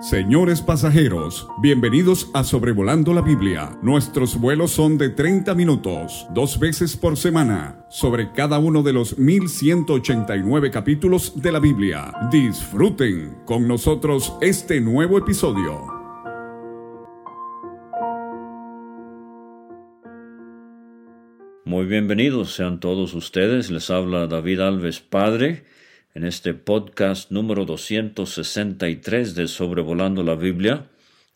Señores 0.00 0.60
pasajeros, 0.60 1.48
bienvenidos 1.62 2.30
a 2.34 2.44
Sobrevolando 2.44 3.14
la 3.14 3.22
Biblia. 3.22 3.78
Nuestros 3.80 4.38
vuelos 4.38 4.72
son 4.72 4.98
de 4.98 5.08
30 5.08 5.54
minutos, 5.54 6.26
dos 6.34 6.58
veces 6.58 6.98
por 6.98 7.16
semana, 7.16 7.86
sobre 7.88 8.30
cada 8.32 8.58
uno 8.58 8.82
de 8.82 8.92
los 8.92 9.16
1189 9.18 10.70
capítulos 10.70 11.40
de 11.40 11.50
la 11.50 11.60
Biblia. 11.60 12.12
Disfruten 12.30 13.38
con 13.46 13.66
nosotros 13.66 14.34
este 14.42 14.82
nuevo 14.82 15.16
episodio. 15.16 15.86
Muy 21.64 21.86
bienvenidos 21.86 22.52
sean 22.52 22.80
todos 22.80 23.14
ustedes. 23.14 23.70
Les 23.70 23.88
habla 23.88 24.26
David 24.26 24.60
Alves 24.60 25.00
Padre 25.00 25.64
en 26.16 26.24
este 26.24 26.54
podcast 26.54 27.30
número 27.30 27.66
263 27.66 29.34
de 29.34 29.46
Sobrevolando 29.48 30.22
la 30.22 30.34
Biblia, 30.34 30.86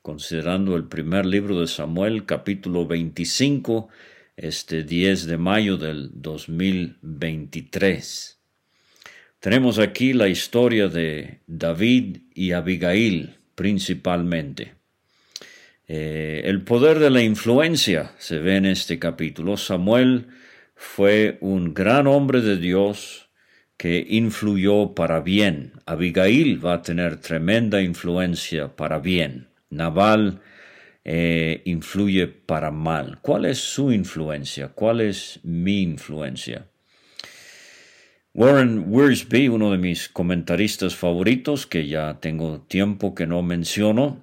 considerando 0.00 0.74
el 0.74 0.84
primer 0.84 1.26
libro 1.26 1.60
de 1.60 1.66
Samuel, 1.66 2.24
capítulo 2.24 2.86
25, 2.86 3.90
este 4.38 4.82
10 4.82 5.26
de 5.26 5.36
mayo 5.36 5.76
del 5.76 6.08
2023. 6.14 8.38
Tenemos 9.38 9.78
aquí 9.78 10.14
la 10.14 10.28
historia 10.28 10.88
de 10.88 11.40
David 11.46 12.22
y 12.34 12.52
Abigail 12.52 13.36
principalmente. 13.54 14.76
Eh, 15.88 16.40
el 16.46 16.62
poder 16.62 17.00
de 17.00 17.10
la 17.10 17.20
influencia 17.20 18.12
se 18.16 18.38
ve 18.38 18.56
en 18.56 18.64
este 18.64 18.98
capítulo. 18.98 19.58
Samuel 19.58 20.28
fue 20.74 21.36
un 21.42 21.74
gran 21.74 22.06
hombre 22.06 22.40
de 22.40 22.56
Dios, 22.56 23.26
que 23.80 24.06
influyó 24.10 24.94
para 24.94 25.20
bien. 25.20 25.72
Abigail 25.86 26.62
va 26.62 26.74
a 26.74 26.82
tener 26.82 27.16
tremenda 27.16 27.80
influencia 27.80 28.76
para 28.76 28.98
bien. 28.98 29.48
Naval 29.70 30.42
eh, 31.02 31.62
influye 31.64 32.26
para 32.26 32.70
mal. 32.70 33.20
¿Cuál 33.22 33.46
es 33.46 33.56
su 33.56 33.90
influencia? 33.90 34.68
¿Cuál 34.68 35.00
es 35.00 35.40
mi 35.44 35.80
influencia? 35.80 36.66
Warren 38.34 38.84
Wiersbe, 38.86 39.48
uno 39.48 39.70
de 39.70 39.78
mis 39.78 40.10
comentaristas 40.10 40.94
favoritos, 40.94 41.66
que 41.66 41.88
ya 41.88 42.20
tengo 42.20 42.60
tiempo 42.60 43.14
que 43.14 43.26
no 43.26 43.40
menciono, 43.40 44.22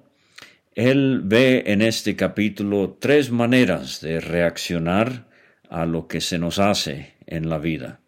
él 0.76 1.22
ve 1.24 1.64
en 1.66 1.82
este 1.82 2.14
capítulo 2.14 2.96
tres 3.00 3.32
maneras 3.32 4.00
de 4.02 4.20
reaccionar 4.20 5.26
a 5.68 5.84
lo 5.84 6.06
que 6.06 6.20
se 6.20 6.38
nos 6.38 6.60
hace 6.60 7.14
en 7.26 7.48
la 7.48 7.58
vida. 7.58 7.98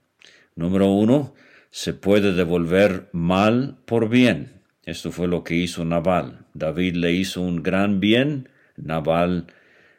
Número 0.61 0.89
uno, 0.93 1.33
se 1.71 1.95
puede 1.95 2.35
devolver 2.35 3.09
mal 3.13 3.79
por 3.87 4.11
bien. 4.11 4.61
Esto 4.85 5.11
fue 5.11 5.27
lo 5.27 5.43
que 5.43 5.55
hizo 5.55 5.87
Nabal. 5.87 6.45
David 6.53 6.97
le 6.97 7.13
hizo 7.13 7.41
un 7.41 7.63
gran 7.63 7.99
bien, 7.99 8.51
Nabal 8.77 9.47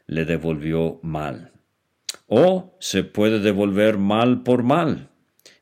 le 0.06 0.24
devolvió 0.24 1.00
mal. 1.02 1.52
O 2.28 2.78
se 2.80 3.04
puede 3.04 3.40
devolver 3.40 3.98
mal 3.98 4.44
por 4.44 4.62
mal. 4.62 5.10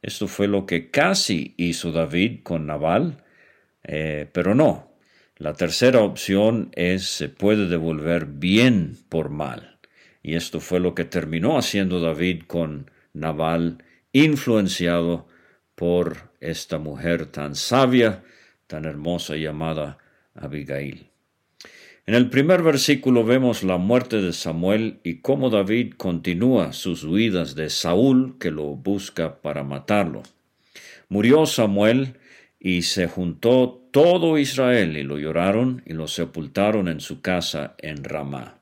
Esto 0.01 0.27
fue 0.27 0.49
lo 0.49 0.65
que 0.65 0.91
casi 0.91 1.53
hizo 1.55 1.93
David 1.93 2.41
con 2.43 2.65
Nabal, 2.65 3.23
eh, 3.83 4.29
pero 4.33 4.53
no. 4.53 4.91
La 5.37 5.53
tercera 5.53 6.01
opción 6.01 6.71
es 6.75 7.05
se 7.05 7.29
puede 7.29 7.69
devolver 7.69 8.25
bien 8.25 8.97
por 9.07 9.29
mal. 9.29 9.79
Y 10.21 10.35
esto 10.35 10.59
fue 10.59 10.81
lo 10.81 10.93
que 10.93 11.05
terminó 11.05 11.57
haciendo 11.57 12.01
David 12.01 12.43
con 12.47 12.91
Nabal, 13.13 13.81
influenciado 14.13 15.27
por 15.75 16.31
esta 16.39 16.77
mujer 16.77 17.27
tan 17.27 17.55
sabia, 17.55 18.23
tan 18.67 18.85
hermosa 18.85 19.35
llamada 19.35 19.97
Abigail. 20.35 21.09
En 22.05 22.15
el 22.15 22.29
primer 22.29 22.63
versículo 22.63 23.23
vemos 23.23 23.63
la 23.63 23.77
muerte 23.77 24.19
de 24.19 24.33
Samuel 24.33 24.99
y 25.03 25.17
cómo 25.17 25.51
David 25.51 25.93
continúa 25.95 26.73
sus 26.73 27.03
huidas 27.03 27.53
de 27.53 27.69
Saúl 27.69 28.37
que 28.39 28.49
lo 28.49 28.63
busca 28.75 29.41
para 29.41 29.63
matarlo. 29.63 30.23
Murió 31.07 31.45
Samuel 31.45 32.15
y 32.59 32.81
se 32.81 33.07
juntó 33.07 33.87
todo 33.91 34.37
Israel 34.37 34.97
y 34.97 35.03
lo 35.03 35.19
lloraron 35.19 35.83
y 35.85 35.93
lo 35.93 36.07
sepultaron 36.07 36.87
en 36.87 36.99
su 36.99 37.21
casa 37.21 37.75
en 37.77 38.03
Ramá. 38.03 38.59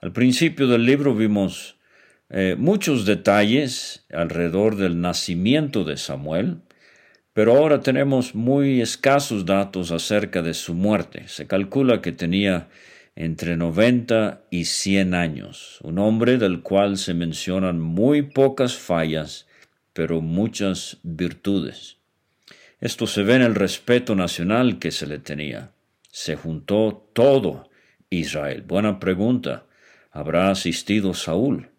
Al 0.00 0.12
principio 0.12 0.68
del 0.68 0.86
libro 0.86 1.14
vimos 1.14 1.73
eh, 2.36 2.56
muchos 2.58 3.06
detalles 3.06 4.04
alrededor 4.12 4.74
del 4.74 5.00
nacimiento 5.00 5.84
de 5.84 5.96
Samuel, 5.96 6.62
pero 7.32 7.54
ahora 7.54 7.78
tenemos 7.78 8.34
muy 8.34 8.80
escasos 8.80 9.46
datos 9.46 9.92
acerca 9.92 10.42
de 10.42 10.52
su 10.52 10.74
muerte. 10.74 11.28
Se 11.28 11.46
calcula 11.46 12.02
que 12.02 12.10
tenía 12.10 12.66
entre 13.14 13.56
90 13.56 14.46
y 14.50 14.64
100 14.64 15.14
años, 15.14 15.78
un 15.84 16.00
hombre 16.00 16.36
del 16.36 16.62
cual 16.62 16.98
se 16.98 17.14
mencionan 17.14 17.78
muy 17.78 18.22
pocas 18.22 18.76
fallas, 18.76 19.46
pero 19.92 20.20
muchas 20.20 20.98
virtudes. 21.04 21.98
Esto 22.80 23.06
se 23.06 23.22
ve 23.22 23.36
en 23.36 23.42
el 23.42 23.54
respeto 23.54 24.16
nacional 24.16 24.80
que 24.80 24.90
se 24.90 25.06
le 25.06 25.20
tenía. 25.20 25.70
Se 26.10 26.34
juntó 26.34 27.08
todo 27.12 27.70
Israel. 28.10 28.62
Buena 28.66 28.98
pregunta. 28.98 29.66
¿Habrá 30.10 30.50
asistido 30.50 31.14
Saúl? 31.14 31.70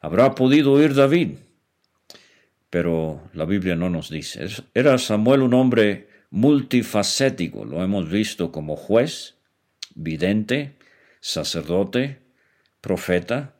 ¿Habrá 0.00 0.34
podido 0.34 0.72
oír 0.72 0.94
David? 0.94 1.38
Pero 2.70 3.22
la 3.32 3.44
Biblia 3.44 3.74
no 3.74 3.90
nos 3.90 4.10
dice. 4.10 4.46
Era 4.74 4.98
Samuel 4.98 5.42
un 5.42 5.54
hombre 5.54 6.08
multifacético, 6.30 7.64
lo 7.64 7.82
hemos 7.82 8.10
visto 8.10 8.52
como 8.52 8.76
juez, 8.76 9.36
vidente, 9.94 10.76
sacerdote, 11.20 12.18
profeta, 12.80 13.54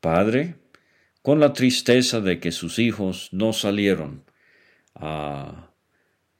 padre, 0.00 0.56
con 1.22 1.40
la 1.40 1.52
tristeza 1.52 2.20
de 2.20 2.38
que 2.40 2.52
sus 2.52 2.78
hijos 2.78 3.28
no 3.32 3.52
salieron 3.52 4.24
a, 4.94 5.70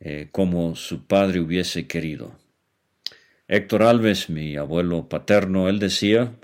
eh, 0.01 0.29
como 0.33 0.75
su 0.77 1.07
padre 1.07 1.41
hubiese 1.41 1.87
querido. 1.87 2.37
Héctor 3.49 3.83
Alves, 3.83 4.31
mi 4.31 4.57
abuelo 4.57 5.09
paterno, 5.09 5.69
él 5.69 5.79
decía 5.79 6.35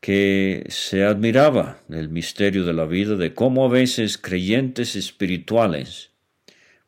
que 0.00 0.64
se 0.68 1.04
admiraba 1.04 1.82
del 1.88 2.08
misterio 2.08 2.64
de 2.64 2.72
la 2.72 2.84
vida, 2.84 3.16
de 3.16 3.34
cómo 3.34 3.64
a 3.64 3.68
veces 3.68 4.18
creyentes 4.18 4.96
espirituales 4.96 6.12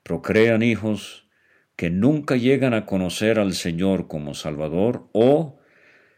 procrean 0.03 0.63
hijos 0.63 1.27
que 1.77 1.91
nunca 1.91 2.37
llegan 2.37 2.75
a 2.75 2.87
conocer 2.87 3.39
al 3.39 3.55
Señor 3.55 4.09
como 4.09 4.35
Salvador 4.35 5.09
o, 5.13 5.59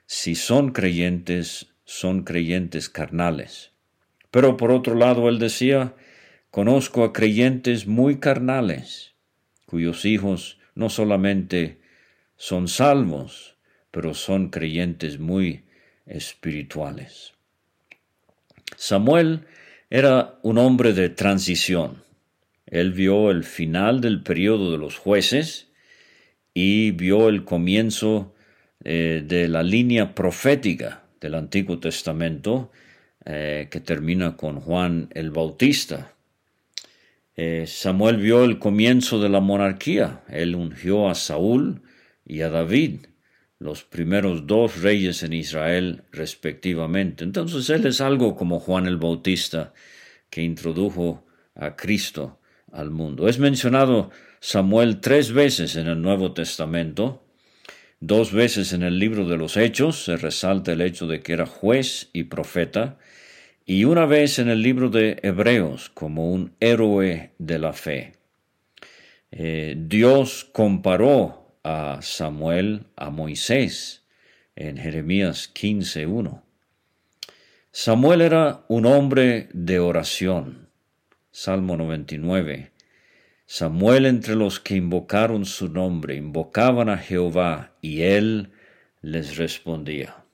si 0.06 0.34
son 0.34 0.72
creyentes, 0.72 1.74
son 1.84 2.22
creyentes 2.22 2.88
carnales. 2.88 3.72
Pero 4.30 4.56
por 4.56 4.70
otro 4.70 4.94
lado, 4.94 5.28
él 5.28 5.38
decía, 5.38 5.94
conozco 6.50 7.04
a 7.04 7.12
creyentes 7.12 7.86
muy 7.86 8.20
carnales, 8.20 9.14
cuyos 9.66 10.04
hijos 10.04 10.58
no 10.74 10.88
solamente 10.88 11.80
son 12.36 12.68
salvos, 12.68 13.58
pero 13.90 14.14
son 14.14 14.48
creyentes 14.48 15.18
muy 15.18 15.64
espirituales. 16.10 17.32
Samuel 18.76 19.46
era 19.88 20.38
un 20.42 20.58
hombre 20.58 20.92
de 20.92 21.08
transición. 21.08 22.02
Él 22.66 22.92
vio 22.92 23.30
el 23.30 23.44
final 23.44 24.00
del 24.00 24.22
periodo 24.22 24.72
de 24.72 24.78
los 24.78 24.96
jueces 24.96 25.68
y 26.54 26.92
vio 26.92 27.28
el 27.28 27.44
comienzo 27.44 28.34
eh, 28.84 29.22
de 29.26 29.48
la 29.48 29.62
línea 29.62 30.14
profética 30.14 31.02
del 31.20 31.34
Antiguo 31.34 31.78
Testamento 31.78 32.70
eh, 33.24 33.68
que 33.70 33.80
termina 33.80 34.36
con 34.36 34.60
Juan 34.60 35.08
el 35.12 35.30
Bautista. 35.30 36.14
Eh, 37.36 37.64
Samuel 37.66 38.16
vio 38.16 38.44
el 38.44 38.58
comienzo 38.58 39.20
de 39.20 39.28
la 39.28 39.40
monarquía. 39.40 40.22
Él 40.28 40.54
ungió 40.54 41.08
a 41.10 41.14
Saúl 41.14 41.82
y 42.24 42.42
a 42.42 42.50
David 42.50 43.06
los 43.60 43.84
primeros 43.84 44.46
dos 44.46 44.80
reyes 44.80 45.22
en 45.22 45.34
Israel 45.34 46.02
respectivamente. 46.10 47.24
Entonces 47.24 47.68
él 47.70 47.86
es 47.86 48.00
algo 48.00 48.34
como 48.34 48.58
Juan 48.58 48.86
el 48.86 48.96
Bautista 48.96 49.74
que 50.30 50.42
introdujo 50.42 51.26
a 51.54 51.76
Cristo 51.76 52.40
al 52.72 52.90
mundo. 52.90 53.28
Es 53.28 53.38
mencionado 53.38 54.10
Samuel 54.40 55.00
tres 55.00 55.32
veces 55.32 55.76
en 55.76 55.88
el 55.88 56.00
Nuevo 56.00 56.32
Testamento, 56.32 57.22
dos 58.00 58.32
veces 58.32 58.72
en 58.72 58.82
el 58.82 58.98
libro 58.98 59.28
de 59.28 59.36
los 59.36 59.58
Hechos, 59.58 60.04
se 60.04 60.16
resalta 60.16 60.72
el 60.72 60.80
hecho 60.80 61.06
de 61.06 61.20
que 61.20 61.34
era 61.34 61.44
juez 61.44 62.08
y 62.14 62.24
profeta, 62.24 62.96
y 63.66 63.84
una 63.84 64.06
vez 64.06 64.38
en 64.38 64.48
el 64.48 64.62
libro 64.62 64.88
de 64.88 65.18
Hebreos 65.22 65.90
como 65.90 66.32
un 66.32 66.54
héroe 66.60 67.32
de 67.38 67.58
la 67.58 67.74
fe. 67.74 68.14
Eh, 69.30 69.76
Dios 69.76 70.48
comparó 70.50 71.39
a 71.62 72.00
Samuel 72.02 72.86
a 72.96 73.10
Moisés 73.10 74.04
en 74.56 74.76
Jeremías 74.76 75.50
15.1. 75.54 76.42
Samuel 77.72 78.20
era 78.20 78.64
un 78.68 78.86
hombre 78.86 79.48
de 79.52 79.78
oración. 79.78 80.68
Salmo 81.30 81.76
99. 81.76 82.72
Samuel 83.46 84.06
entre 84.06 84.34
los 84.34 84.58
que 84.60 84.76
invocaron 84.76 85.44
su 85.44 85.68
nombre, 85.68 86.16
invocaban 86.16 86.88
a 86.88 86.98
Jehová, 86.98 87.72
y 87.80 88.02
él 88.02 88.50
les 89.02 89.36
respondía. 89.36 90.24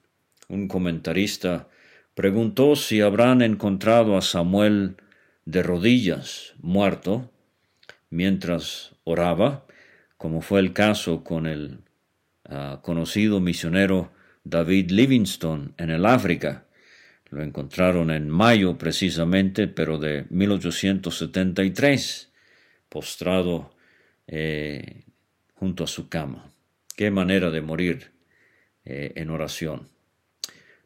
Un 0.48 0.68
comentarista 0.68 1.68
preguntó 2.14 2.76
si 2.76 3.00
habrán 3.02 3.42
encontrado 3.42 4.16
a 4.16 4.22
Samuel 4.22 4.96
de 5.44 5.62
rodillas, 5.62 6.54
muerto, 6.58 7.30
mientras 8.10 8.94
oraba, 9.04 9.65
como 10.16 10.40
fue 10.40 10.60
el 10.60 10.72
caso 10.72 11.24
con 11.24 11.46
el 11.46 11.80
ah, 12.44 12.80
conocido 12.82 13.40
misionero 13.40 14.12
David 14.44 14.90
Livingstone 14.90 15.70
en 15.76 15.90
el 15.90 16.06
África. 16.06 16.64
Lo 17.30 17.42
encontraron 17.42 18.10
en 18.10 18.30
mayo 18.30 18.78
precisamente, 18.78 19.66
pero 19.66 19.98
de 19.98 20.26
1873 20.30 22.32
postrado 22.88 23.74
eh, 24.28 25.02
junto 25.54 25.84
a 25.84 25.88
su 25.88 26.08
cama. 26.08 26.52
Qué 26.96 27.10
manera 27.10 27.50
de 27.50 27.60
morir 27.60 28.12
eh, 28.84 29.12
en 29.16 29.30
oración. 29.30 29.88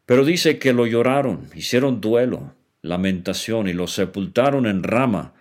Pero 0.05 0.25
dice 0.25 0.57
que 0.57 0.73
lo 0.73 0.87
lloraron, 0.87 1.47
hicieron 1.55 2.01
duelo, 2.01 2.55
lamentación 2.81 3.67
y 3.67 3.73
lo 3.73 3.87
sepultaron 3.87 4.65
en 4.65 4.83
Rama, 4.83 5.33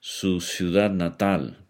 su 0.00 0.40
ciudad 0.40 0.90
natal. 0.90 1.63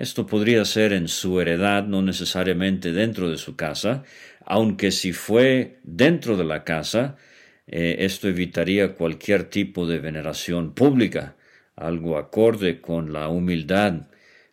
Esto 0.00 0.26
podría 0.26 0.64
ser 0.64 0.94
en 0.94 1.08
su 1.08 1.42
heredad, 1.42 1.84
no 1.84 2.00
necesariamente 2.00 2.90
dentro 2.90 3.30
de 3.30 3.36
su 3.36 3.54
casa, 3.54 4.02
aunque 4.46 4.92
si 4.92 5.12
fue 5.12 5.78
dentro 5.82 6.38
de 6.38 6.44
la 6.44 6.64
casa, 6.64 7.18
eh, 7.66 7.96
esto 7.98 8.26
evitaría 8.26 8.94
cualquier 8.94 9.44
tipo 9.44 9.86
de 9.86 9.98
veneración 9.98 10.72
pública 10.72 11.36
algo 11.76 12.16
acorde 12.16 12.80
con 12.80 13.12
la 13.12 13.28
humildad, 13.28 14.08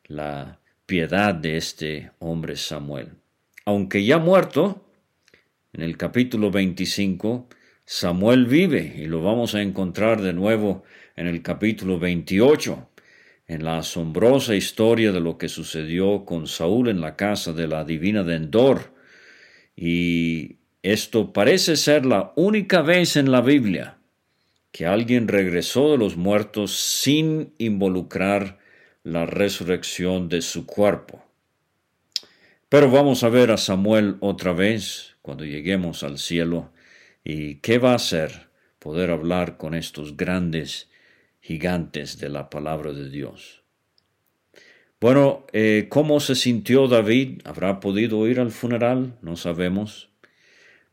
la 0.08 0.60
piedad 0.86 1.34
de 1.34 1.56
este 1.56 2.12
hombre 2.20 2.58
Samuel. 2.58 3.12
Aunque 3.64 4.04
ya 4.04 4.18
muerto, 4.18 4.86
en 5.72 5.82
el 5.82 5.96
capítulo 5.96 6.52
25, 6.52 7.48
Samuel 7.86 8.48
vive 8.48 8.96
y 8.98 9.06
lo 9.06 9.22
vamos 9.22 9.56
a 9.56 9.62
encontrar 9.62 10.22
de 10.22 10.34
nuevo 10.34 10.84
en 11.16 11.28
el 11.28 11.42
capítulo 11.42 12.00
28, 12.00 12.90
en 13.48 13.64
la 13.64 13.78
asombrosa 13.78 14.56
historia 14.56 15.12
de 15.12 15.22
lo 15.22 15.38
que 15.38 15.48
sucedió 15.48 16.26
con 16.26 16.48
Saúl 16.48 16.90
en 16.90 17.02
la 17.02 17.16
casa 17.16 17.54
de 17.54 17.68
la 17.68 17.86
divina 17.86 18.24
de 18.24 18.36
Endor. 18.36 18.94
Y 19.76 20.58
esto 20.84 21.32
parece 21.32 21.76
ser 21.76 22.06
la 22.06 22.34
única 22.36 22.82
vez 22.82 23.16
en 23.16 23.32
la 23.32 23.42
Biblia 23.42 23.98
que 24.72 24.86
alguien 24.86 25.28
regresó 25.28 25.92
de 25.92 25.98
los 25.98 26.18
muertos 26.18 26.76
sin 26.78 27.54
involucrar 27.58 28.60
la 29.04 29.26
resurrección 29.26 30.30
de 30.30 30.42
su 30.42 30.66
cuerpo. 30.66 31.24
Pero 32.70 32.92
vamos 32.92 33.24
a 33.24 33.30
ver 33.30 33.52
a 33.52 33.58
Samuel 33.58 34.18
otra 34.20 34.52
vez 34.52 35.16
cuando 35.22 35.46
lleguemos 35.46 36.04
al 36.04 36.18
cielo 36.18 36.72
y 37.24 37.56
qué 37.56 37.80
va 37.80 37.94
a 37.94 37.96
hacer 37.96 38.50
poder 38.80 39.10
hablar 39.10 39.58
con 39.58 39.74
estos 39.74 40.18
grandes 40.18 40.90
gigantes 41.48 42.18
de 42.20 42.28
la 42.28 42.50
palabra 42.50 42.92
de 42.92 43.10
Dios. 43.10 43.64
Bueno, 45.00 45.48
eh, 45.54 45.86
¿cómo 45.88 46.20
se 46.20 46.36
sintió 46.36 46.90
David? 46.90 47.40
¿Habrá 47.46 47.80
podido 47.80 48.28
ir 48.28 48.42
al 48.42 48.52
funeral? 48.52 49.18
No 49.22 49.38
sabemos. 49.38 50.10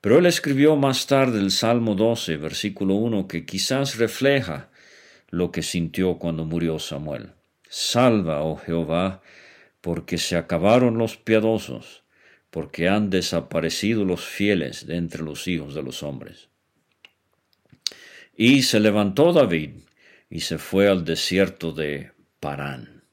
Pero 0.00 0.18
él 0.18 0.26
escribió 0.26 0.76
más 0.76 1.08
tarde 1.08 1.40
el 1.40 1.50
Salmo 1.50 1.96
12, 1.96 2.36
versículo 2.36 2.94
1, 2.94 3.26
que 3.26 3.44
quizás 3.44 3.98
refleja 3.98 4.70
lo 5.28 5.50
que 5.50 5.62
sintió 5.62 6.18
cuando 6.18 6.44
murió 6.44 6.78
Samuel. 6.78 7.32
Salva, 7.68 8.42
oh 8.42 8.56
Jehová, 8.56 9.22
porque 9.80 10.18
se 10.18 10.36
acabaron 10.36 10.98
los 10.98 11.16
piadosos, 11.16 12.04
porque 12.50 12.88
han 12.88 13.10
desaparecido 13.10 14.04
los 14.04 14.24
fieles 14.24 14.86
de 14.86 14.98
entre 14.98 15.24
los 15.24 15.48
hijos 15.48 15.74
de 15.74 15.82
los 15.82 16.04
hombres. 16.04 16.48
Y 18.36 18.62
se 18.62 18.78
levantó 18.78 19.32
David 19.32 19.70
y 20.34 20.40
se 20.40 20.58
fue 20.58 20.88
al 20.88 21.04
desierto 21.04 21.70
de 21.70 22.10
Parán. 22.40 23.04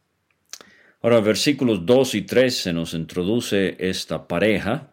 Ahora, 1.04 1.20
versículos 1.20 1.86
2 1.86 2.16
y 2.16 2.22
3 2.24 2.58
se 2.58 2.74
nos 2.74 2.96
introduce 2.96 3.76
esta 3.78 4.28
pareja 4.28 4.92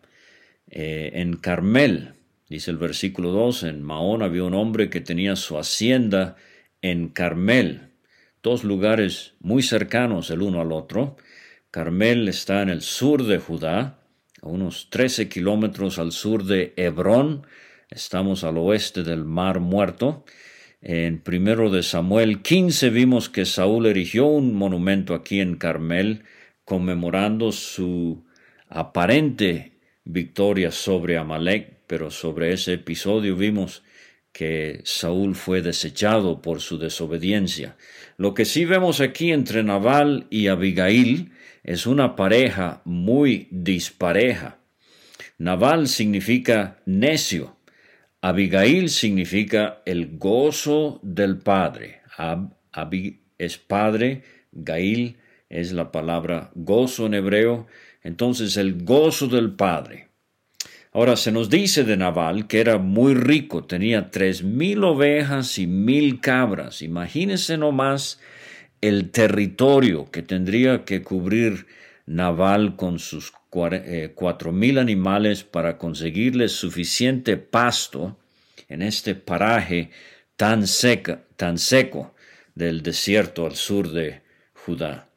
eh, 0.69 1.13
en 1.15 1.39
Carmel, 1.39 2.13
dice 2.51 2.71
el 2.71 2.77
versículo 2.77 3.31
2, 3.31 3.63
en 3.63 3.83
Mahón 3.83 4.23
había 4.23 4.45
un 4.45 4.53
hombre 4.53 4.91
que 4.91 5.01
tenía 5.01 5.37
su 5.37 5.57
hacienda 5.57 6.37
en 6.83 7.09
Carmel, 7.09 7.93
dos 8.43 8.63
lugares 8.63 9.33
muy 9.41 9.63
cercanos 9.63 10.31
el 10.31 10.43
uno 10.43 10.61
al 10.61 10.73
otro. 10.73 11.17
Carmel 11.71 12.29
está 12.29 12.61
en 12.61 12.69
el 12.69 12.83
sur 12.83 13.25
de 13.25 13.39
Judá, 13.39 14.01
a 14.43 14.49
unos 14.49 14.91
13 14.91 15.31
kilómetros 15.31 15.99
al 15.99 16.13
sur 16.13 16.45
de 16.45 16.75
Hebrón, 16.77 17.47
estamos 17.89 18.45
al 18.45 18.59
oeste 18.59 19.03
del 19.03 19.25
Mar 19.25 19.61
Muerto. 19.61 20.27
En 20.81 21.21
primero 21.21 21.71
de 21.71 21.83
Samuel 21.83 22.41
15 22.41 22.91
vimos 22.91 23.29
que 23.29 23.45
Saúl 23.45 23.87
erigió 23.87 24.27
un 24.27 24.55
monumento 24.55 25.15
aquí 25.15 25.41
en 25.41 25.57
Carmel 25.57 26.23
conmemorando 26.65 27.51
su 27.51 28.25
aparente 28.69 29.73
victoria 30.05 30.71
sobre 30.71 31.19
Amalek, 31.19 31.79
pero 31.89 32.13
sobre 32.13 32.53
ese 32.53 32.75
episodio 32.75 33.35
vimos 33.35 33.83
que 34.33 34.81
Saúl 34.85 35.35
fue 35.35 35.63
desechado 35.63 36.41
por 36.43 36.61
su 36.61 36.79
desobediencia. 36.79 37.77
Lo 38.17 38.35
que 38.35 38.45
sí 38.45 38.65
vemos 38.65 39.01
aquí 39.01 39.33
entre 39.33 39.65
Nabal 39.65 40.29
y 40.31 40.47
Abigail 40.47 41.33
es 41.65 41.89
una 41.89 42.15
pareja 42.15 42.83
muy 42.85 43.49
dispareja. 43.51 44.61
Nabal 45.39 45.89
significa 45.89 46.81
necio, 46.87 47.58
Abigail 48.21 48.91
significa 48.91 49.83
el 49.87 50.19
gozo 50.19 50.99
del 51.03 51.39
padre. 51.39 52.03
Ab, 52.17 52.53
es 53.39 53.59
padre, 53.59 54.23
Gail 54.53 55.19
es 55.49 55.73
la 55.73 55.93
palabra 55.93 56.51
gozo 56.55 57.07
en 57.07 57.15
hebreo, 57.15 57.67
entonces 58.03 58.57
el 58.57 58.85
gozo 58.85 59.29
del 59.29 59.53
Padre. 59.53 60.09
Ahora 60.93 61.17
se 61.17 61.33
nos 61.33 61.51
dice 61.51 61.85
de 61.85 61.97
Nabal 61.97 62.47
que 62.47 62.61
era 62.61 62.79
muy 62.79 63.15
rico, 63.15 63.65
tenía 63.65 64.11
tres 64.11 64.43
mil 64.43 64.85
ovejas 64.85 65.59
y 65.59 65.67
mil 65.67 66.21
cabras. 66.21 66.83
Imagínense 66.83 67.57
nomás 67.57 68.21
el 68.81 69.11
territorio 69.11 70.11
que 70.11 70.23
tendría 70.23 70.85
que 70.85 71.03
cubrir 71.03 71.67
Nabal 72.07 72.77
con 72.77 72.99
sus 72.99 73.33
cuatro 73.51 74.53
mil 74.53 74.79
animales 74.79 75.45
para 75.45 75.79
conseguirle 75.79 76.49
suficiente 76.49 77.37
pasto 77.37 78.19
en 78.69 78.83
este 78.83 79.15
paraje 79.15 79.91
tan, 80.37 80.67
seca, 80.67 81.25
tan 81.37 81.59
seco 81.59 82.15
del 82.55 82.83
desierto 82.83 83.47
al 83.47 83.57
sur 83.57 83.91
de 83.91 84.21
Judá 84.53 85.09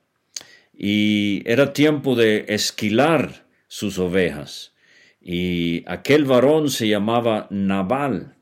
y 0.84 1.44
era 1.46 1.74
tiempo 1.74 2.16
de 2.16 2.46
esquilar 2.48 3.46
sus 3.68 4.00
ovejas. 4.00 4.74
Y 5.22 5.84
aquel 5.86 6.26
varón 6.26 6.72
se 6.72 6.88
llamaba 6.88 7.46
Nabal, 7.52 8.34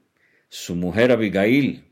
su 0.47 0.77
mujer 0.77 1.11
Abigail. 1.11 1.83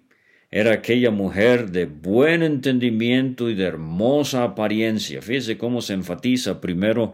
Era 0.50 0.72
aquella 0.72 1.12
mujer 1.12 1.72
de 1.72 1.86
buen 1.86 2.44
entendimiento 2.44 3.50
y 3.50 3.56
de 3.56 3.66
hermosa 3.66 4.46
apariencia. 4.46 5.22
Fíjese 5.22 5.58
cómo 5.58 5.82
se 5.82 5.96
enfatiza 5.96 6.62
primero 6.62 7.12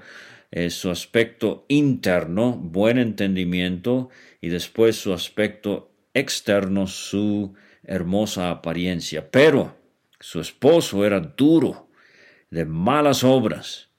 eh, 0.55 0.69
su 0.69 0.91
aspecto 0.91 1.65
interno, 1.67 2.51
buen 2.51 3.00
entendimiento, 3.00 4.12
y 4.39 4.50
después 4.50 4.95
su 4.95 5.12
aspecto 5.12 5.91
externo, 6.13 6.86
su 6.86 7.55
hermosa 7.83 8.51
apariencia. 8.51 9.31
Pero 9.31 9.75
su 10.19 10.39
esposo 10.39 11.07
era 11.07 11.19
duro, 11.19 11.89
de 12.51 12.65
malas 12.65 13.24
obras, 13.24 13.89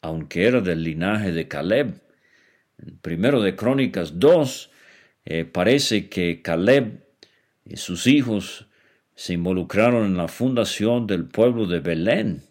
aunque 0.00 0.44
era 0.44 0.60
del 0.60 0.82
linaje 0.82 1.30
de 1.30 1.46
Caleb. 1.46 2.02
primero 3.00 3.40
de 3.40 3.54
Crónicas 3.54 4.18
2 4.18 4.70
eh, 5.24 5.44
parece 5.44 6.08
que 6.08 6.42
Caleb 6.42 7.06
y 7.64 7.76
sus 7.76 8.08
hijos 8.08 8.66
se 9.14 9.34
involucraron 9.34 10.06
en 10.06 10.16
la 10.16 10.26
fundación 10.26 11.06
del 11.06 11.26
pueblo 11.26 11.66
de 11.66 11.78
Belén. 11.78 12.42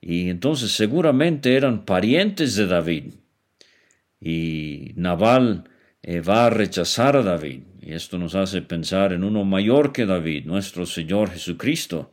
Y 0.00 0.30
entonces 0.30 0.72
seguramente 0.72 1.56
eran 1.56 1.84
parientes 1.84 2.54
de 2.56 2.66
David. 2.66 3.14
Y 4.20 4.92
Nabal 4.96 5.64
eh, 6.02 6.20
va 6.20 6.46
a 6.46 6.50
rechazar 6.50 7.16
a 7.16 7.22
David. 7.22 7.62
Y 7.80 7.92
esto 7.92 8.18
nos 8.18 8.34
hace 8.34 8.62
pensar 8.62 9.12
en 9.12 9.24
uno 9.24 9.44
mayor 9.44 9.92
que 9.92 10.06
David, 10.06 10.44
nuestro 10.44 10.86
Señor 10.86 11.30
Jesucristo, 11.30 12.10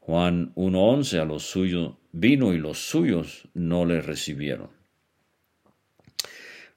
Juan 0.00 0.52
1.11, 0.54 1.20
a 1.20 1.24
los 1.24 1.44
suyos 1.44 1.94
vino 2.12 2.52
y 2.52 2.58
los 2.58 2.78
suyos 2.78 3.48
no 3.54 3.84
le 3.84 4.00
recibieron. 4.00 4.70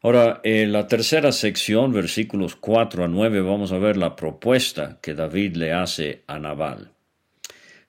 Ahora, 0.02 0.40
en 0.44 0.72
la 0.72 0.88
tercera 0.88 1.32
sección, 1.32 1.92
versículos 1.92 2.56
4 2.56 3.06
a 3.06 3.08
9, 3.08 3.42
vamos 3.42 3.72
a 3.72 3.80
ver 3.80 3.98
la 3.98 4.16
propuesta 4.16 5.00
que 5.02 5.16
David 5.16 5.56
le 5.56 5.74
hace 5.74 6.22
a 6.28 6.38
Nabal. 6.38 6.92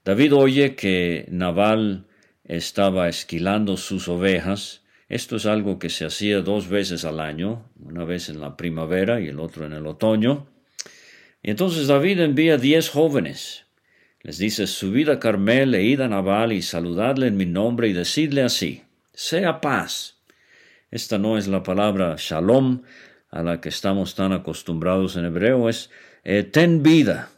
David 0.02 0.34
oye 0.34 0.74
que 0.74 1.26
Nabal 1.28 2.06
estaba 2.46 3.08
esquilando 3.08 3.76
sus 3.76 4.08
ovejas. 4.08 4.82
Esto 5.08 5.36
es 5.36 5.46
algo 5.46 5.78
que 5.78 5.90
se 5.90 6.04
hacía 6.04 6.40
dos 6.40 6.68
veces 6.68 7.04
al 7.04 7.20
año, 7.20 7.68
una 7.80 8.04
vez 8.04 8.28
en 8.28 8.40
la 8.40 8.56
primavera 8.56 9.20
y 9.20 9.28
el 9.28 9.38
otro 9.38 9.66
en 9.66 9.72
el 9.72 9.86
otoño. 9.86 10.46
Y 11.42 11.50
entonces 11.50 11.86
David 11.86 12.20
envía 12.20 12.56
diez 12.58 12.88
jóvenes. 12.88 13.66
Les 14.22 14.38
dice, 14.38 14.66
subid 14.66 15.08
a 15.08 15.20
Carmel 15.20 15.74
e 15.74 15.84
id 15.84 16.00
a 16.00 16.08
Nabal 16.08 16.52
y 16.52 16.62
saludadle 16.62 17.28
en 17.28 17.36
mi 17.36 17.46
nombre 17.46 17.86
y 17.86 17.92
decidle 17.92 18.42
así, 18.42 18.82
sea 19.12 19.60
paz. 19.60 20.16
Esta 20.90 21.18
no 21.18 21.38
es 21.38 21.46
la 21.46 21.62
palabra 21.62 22.16
shalom 22.18 22.82
a 23.30 23.42
la 23.42 23.60
que 23.60 23.68
estamos 23.68 24.16
tan 24.16 24.32
acostumbrados 24.32 25.16
en 25.16 25.26
hebreo, 25.26 25.68
es 25.68 25.90
eh, 26.24 26.42
ten 26.42 26.82
vida, 26.82 27.28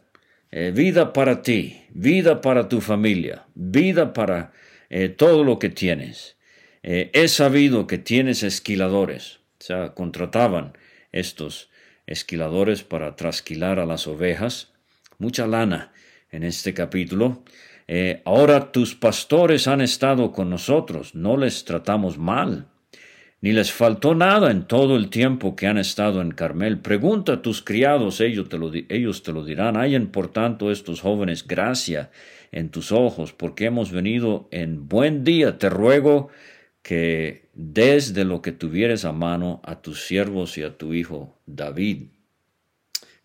eh, 0.49 0.71
vida 0.73 1.13
para 1.13 1.43
ti, 1.43 1.83
vida 1.89 2.41
para 2.41 2.67
tu 2.69 2.81
familia, 2.81 3.45
vida 3.53 4.13
para 4.13 4.51
eh, 4.89 5.09
todo 5.09 5.43
lo 5.43 5.59
que 5.59 5.69
tienes. 5.69 6.37
he 6.81 7.27
sabido 7.27 7.87
que 7.87 7.97
tienes 7.97 8.41
esquiladores, 8.41 9.39
o 9.59 9.63
sea, 9.63 9.93
contrataban 9.93 10.77
estos 11.11 11.69
esquiladores 12.07 12.83
para 12.83 13.15
trasquilar 13.17 13.79
a 13.79 13.85
las 13.85 14.07
ovejas, 14.07 14.71
mucha 15.17 15.45
lana 15.45 15.91
en 16.31 16.43
este 16.43 16.73
capítulo. 16.73 17.43
ahora 18.23 18.71
tus 18.71 18.95
pastores 18.95 19.67
han 19.67 19.81
estado 19.81 20.31
con 20.31 20.49
nosotros, 20.49 21.15
no 21.15 21.35
les 21.35 21.65
tratamos 21.65 22.17
mal 22.17 22.69
ni 23.41 23.53
les 23.53 23.71
faltó 23.71 24.15
nada 24.15 24.51
en 24.51 24.63
todo 24.63 24.97
el 24.97 25.09
tiempo 25.09 25.55
que 25.55 25.67
han 25.67 25.77
estado 25.77 26.21
en 26.21 26.31
Carmel. 26.31 26.79
Pregunta 26.79 27.33
a 27.33 27.41
tus 27.41 27.61
criados, 27.61 28.19
ellos 28.19 28.49
te 28.49 28.57
lo, 28.57 28.71
ellos 28.73 29.23
te 29.23 29.31
lo 29.31 29.45
dirán. 29.45 29.77
Hayan 29.77 30.07
por 30.07 30.31
tanto 30.31 30.71
estos 30.71 31.01
jóvenes 31.01 31.47
gracia 31.47 32.11
en 32.51 32.69
tus 32.69 32.91
ojos, 32.91 33.31
porque 33.31 33.65
hemos 33.65 33.91
venido 33.91 34.49
en 34.51 34.89
buen 34.89 35.23
día. 35.23 35.57
Te 35.57 35.69
ruego 35.69 36.29
que 36.81 37.49
des 37.53 38.13
de 38.13 38.25
lo 38.25 38.41
que 38.41 38.51
tuvieres 38.51 39.05
a 39.05 39.13
mano 39.13 39.61
a 39.63 39.81
tus 39.81 40.05
siervos 40.05 40.57
y 40.57 40.63
a 40.63 40.77
tu 40.77 40.93
hijo 40.93 41.39
David. 41.45 42.07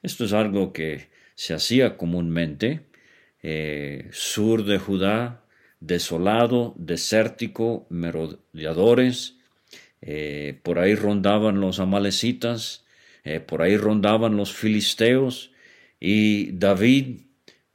Esto 0.02 0.24
es 0.26 0.32
algo 0.32 0.72
que 0.72 1.08
se 1.34 1.54
hacía 1.54 1.96
comúnmente. 1.96 2.86
Eh, 3.42 4.08
sur 4.12 4.64
de 4.64 4.78
Judá, 4.78 5.44
desolado, 5.80 6.74
desértico, 6.78 7.86
merodeadores, 7.90 9.38
eh, 10.06 10.60
por 10.62 10.78
ahí 10.78 10.94
rondaban 10.94 11.60
los 11.60 11.80
amalecitas, 11.80 12.84
eh, 13.24 13.40
por 13.40 13.62
ahí 13.62 13.78
rondaban 13.78 14.36
los 14.36 14.52
filisteos, 14.52 15.52
y 15.98 16.52
David, 16.52 17.20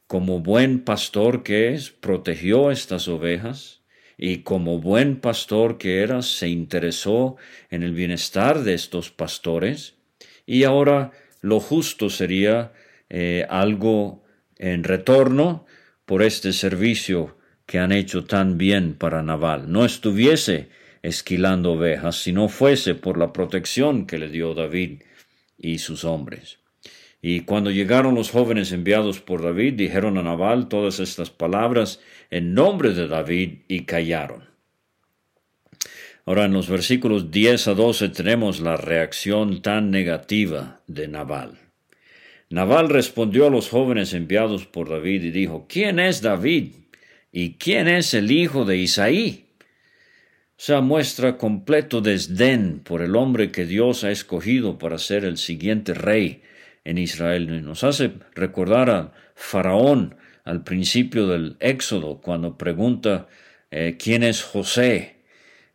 como 0.06 0.40
buen 0.40 0.82
pastor 0.82 1.42
que 1.42 1.74
es, 1.74 1.90
protegió 1.90 2.70
estas 2.70 3.08
ovejas, 3.08 3.82
y 4.16 4.44
como 4.44 4.80
buen 4.80 5.20
pastor 5.20 5.80
que 5.80 6.02
era, 6.04 6.22
se 6.22 6.50
interesó 6.50 7.38
en 7.72 7.82
el 7.82 7.94
bienestar 7.94 8.64
de 8.64 8.76
estos 8.76 9.10
pastores, 9.10 9.96
y 10.46 10.66
ahora 10.66 11.12
lo 11.42 11.60
justo 11.60 12.12
sería 12.12 12.74
eh, 13.10 13.48
algo 13.50 14.24
en 14.58 14.84
retorno 14.84 15.66
por 16.06 16.22
este 16.22 16.54
servicio 16.54 17.38
que 17.66 17.80
han 17.80 17.92
hecho 17.92 18.26
tan 18.26 18.60
bien 18.60 18.94
para 18.94 19.24
Naval. 19.24 19.72
No 19.72 19.84
estuviese 19.84 20.70
esquilando 21.04 21.74
ovejas, 21.74 22.18
si 22.22 22.32
no 22.32 22.50
fuese 22.50 22.96
por 22.96 23.18
la 23.18 23.34
protección 23.34 24.06
que 24.06 24.18
le 24.18 24.30
dio 24.30 24.54
David 24.54 25.02
y 25.58 25.80
sus 25.80 26.04
hombres. 26.06 26.60
Y 27.22 27.42
cuando 27.42 27.70
llegaron 27.70 28.16
los 28.16 28.32
jóvenes 28.32 28.72
enviados 28.72 29.20
por 29.20 29.42
David, 29.42 29.74
dijeron 29.74 30.18
a 30.18 30.24
Nabal 30.24 30.70
todas 30.70 31.00
estas 31.00 31.30
palabras 31.30 32.00
en 32.30 32.54
nombre 32.54 32.94
de 32.94 33.08
David 33.08 33.60
y 33.68 33.82
callaron. 33.82 34.46
Ahora 36.26 36.46
en 36.46 36.54
los 36.54 36.70
versículos 36.70 37.32
10 37.32 37.70
a 37.70 37.74
12 37.74 38.10
tenemos 38.10 38.62
la 38.62 38.78
reacción 38.78 39.62
tan 39.62 39.92
negativa 39.92 40.82
de 40.88 41.08
Nabal. 41.08 41.58
Nabal 42.50 42.90
respondió 42.90 43.48
a 43.48 43.50
los 43.50 43.70
jóvenes 43.70 44.14
enviados 44.14 44.66
por 44.66 44.90
David 44.90 45.24
y 45.24 45.32
dijo, 45.32 45.66
¿quién 45.68 46.00
es 46.00 46.22
David? 46.22 46.74
¿Y 47.32 47.54
quién 47.54 47.88
es 47.88 48.14
el 48.14 48.32
hijo 48.32 48.66
de 48.66 48.78
Isaí? 48.78 49.49
Sea, 50.62 50.82
muestra 50.82 51.38
completo 51.38 52.02
desdén 52.02 52.82
por 52.84 53.02
el 53.02 53.16
hombre 53.16 53.50
que 53.50 53.66
Dios 53.66 54.04
ha 54.04 54.12
escogido 54.12 54.78
para 54.78 54.98
ser 54.98 55.24
el 55.24 55.38
siguiente 55.38 55.94
rey 55.94 56.42
en 56.84 56.98
Israel. 56.98 57.64
Nos 57.64 57.86
hace 57.86 58.12
recordar 58.36 58.90
a 58.90 59.14
Faraón 59.36 60.16
al 60.44 60.66
principio 60.66 61.28
del 61.28 61.56
Éxodo, 61.62 62.20
cuando 62.20 62.58
pregunta 62.58 63.30
eh, 63.72 63.96
quién 63.98 64.22
es 64.22 64.44
José, 64.44 65.16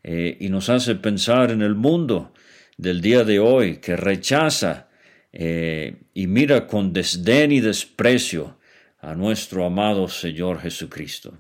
eh, 0.03 0.37
y 0.39 0.51
nos 0.51 0.69
hace 0.69 0.97
pensar 0.97 1.51
en 1.51 1.63
el 1.63 1.75
mundo 1.75 2.35
del 2.77 3.01
día 3.01 3.25
de 3.25 3.39
hoy 3.39 3.79
que 3.79 3.97
rechaza 3.97 4.89
eh, 5.33 5.97
y 6.13 6.27
mira 6.27 6.67
con 6.67 6.93
desdén 6.93 7.53
y 7.53 7.61
desprecio 7.61 8.59
a 9.05 9.15
nuestro 9.15 9.67
amado 9.67 10.09
Señor 10.09 10.61
Jesucristo. 10.61 11.37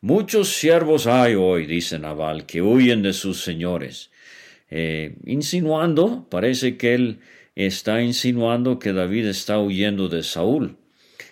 Muchos 0.00 0.48
siervos 0.48 1.06
hay 1.06 1.34
hoy, 1.34 1.64
dice 1.64 1.98
Naval, 1.98 2.44
que 2.44 2.60
huyen 2.60 3.02
de 3.02 3.12
sus 3.12 3.40
señores, 3.42 4.10
eh, 4.68 5.16
insinuando, 5.24 6.28
parece 6.28 6.76
que 6.76 6.94
él 6.94 7.20
está 7.54 8.02
insinuando 8.02 8.80
que 8.80 8.92
David 8.92 9.26
está 9.28 9.60
huyendo 9.60 10.08
de 10.08 10.24
Saúl. 10.24 10.76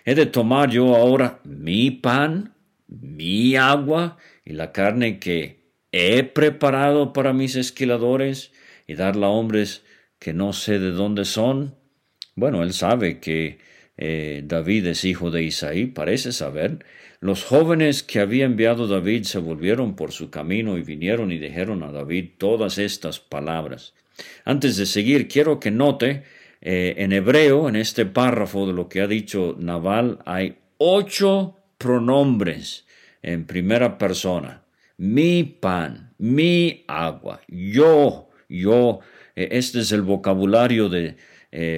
¿He 0.05 0.15
de 0.15 0.25
tomar 0.25 0.69
yo 0.69 0.95
ahora 0.95 1.41
mi 1.43 1.91
pan, 1.91 2.53
mi 2.87 3.57
agua 3.57 4.17
y 4.45 4.53
la 4.53 4.71
carne 4.71 5.19
que 5.19 5.69
he 5.91 6.23
preparado 6.23 7.11
para 7.11 7.33
mis 7.33 7.57
esquiladores 7.57 8.53
y 8.87 8.95
darla 8.95 9.27
a 9.27 9.31
hombres 9.31 9.83
que 10.17 10.33
no 10.33 10.53
sé 10.53 10.79
de 10.79 10.91
dónde 10.91 11.25
son? 11.25 11.75
Bueno, 12.35 12.63
él 12.63 12.71
sabe 12.73 13.19
que 13.19 13.59
eh, 13.97 14.41
David 14.45 14.87
es 14.87 15.05
hijo 15.05 15.29
de 15.29 15.43
Isaí, 15.43 15.85
parece 15.85 16.31
saber, 16.31 16.83
los 17.19 17.43
jóvenes 17.43 18.01
que 18.03 18.19
había 18.19 18.45
enviado 18.45 18.87
David 18.87 19.23
se 19.23 19.37
volvieron 19.37 19.95
por 19.95 20.11
su 20.11 20.29
camino 20.29 20.77
y 20.77 20.81
vinieron 20.81 21.31
y 21.31 21.37
dijeron 21.37 21.83
a 21.83 21.91
David 21.91 22.31
todas 22.37 22.77
estas 22.77 23.19
palabras. 23.19 23.93
Antes 24.45 24.77
de 24.77 24.85
seguir, 24.85 25.27
quiero 25.27 25.59
que 25.59 25.71
note 25.71 26.23
eh, 26.61 26.95
en 26.97 27.13
hebreo, 27.13 27.69
en 27.69 27.75
este 27.75 28.05
párrafo 28.05 28.65
de 28.67 28.73
lo 28.73 28.89
que 28.89 29.01
ha 29.01 29.07
dicho 29.07 29.55
Naval, 29.59 30.19
hay 30.25 30.57
ocho 30.77 31.57
pronombres 31.77 32.85
en 33.21 33.45
primera 33.45 33.97
persona. 33.97 34.63
Mi 34.97 35.43
pan, 35.43 36.13
mi 36.17 36.83
agua, 36.87 37.41
yo, 37.47 38.29
yo. 38.49 38.99
Eh, 39.35 39.49
este 39.51 39.79
es 39.79 39.91
el 39.91 40.01
vocabulario 40.01 40.89
de 40.89 41.15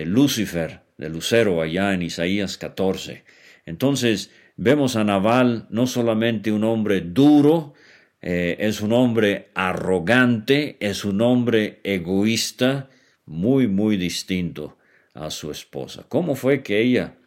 Lucifer, 0.06 0.85
de 0.98 1.10
Lucero, 1.10 1.62
allá 1.62 1.94
en 1.94 2.02
Isaías 2.02 2.58
14. 2.58 3.24
Entonces, 3.66 4.32
Vemos 4.58 4.96
a 4.96 5.04
Naval 5.04 5.68
no 5.70 5.86
solamente 5.86 6.50
un 6.52 6.64
hombre 6.64 7.02
duro, 7.02 7.74
eh, 8.22 8.56
es 8.60 8.80
un 8.80 8.94
hombre 8.94 9.50
arrogante, 9.54 10.78
es 10.80 11.04
un 11.04 11.22
hombre 11.22 11.82
egoísta, 11.84 12.90
muy, 13.26 13.68
muy 13.68 13.98
distinto 13.98 14.78
a 15.14 15.30
su 15.30 15.52
esposa. 15.52 16.06
¿Cómo 16.08 16.36
fue 16.36 16.64
que 16.64 16.80
ella 16.82 17.18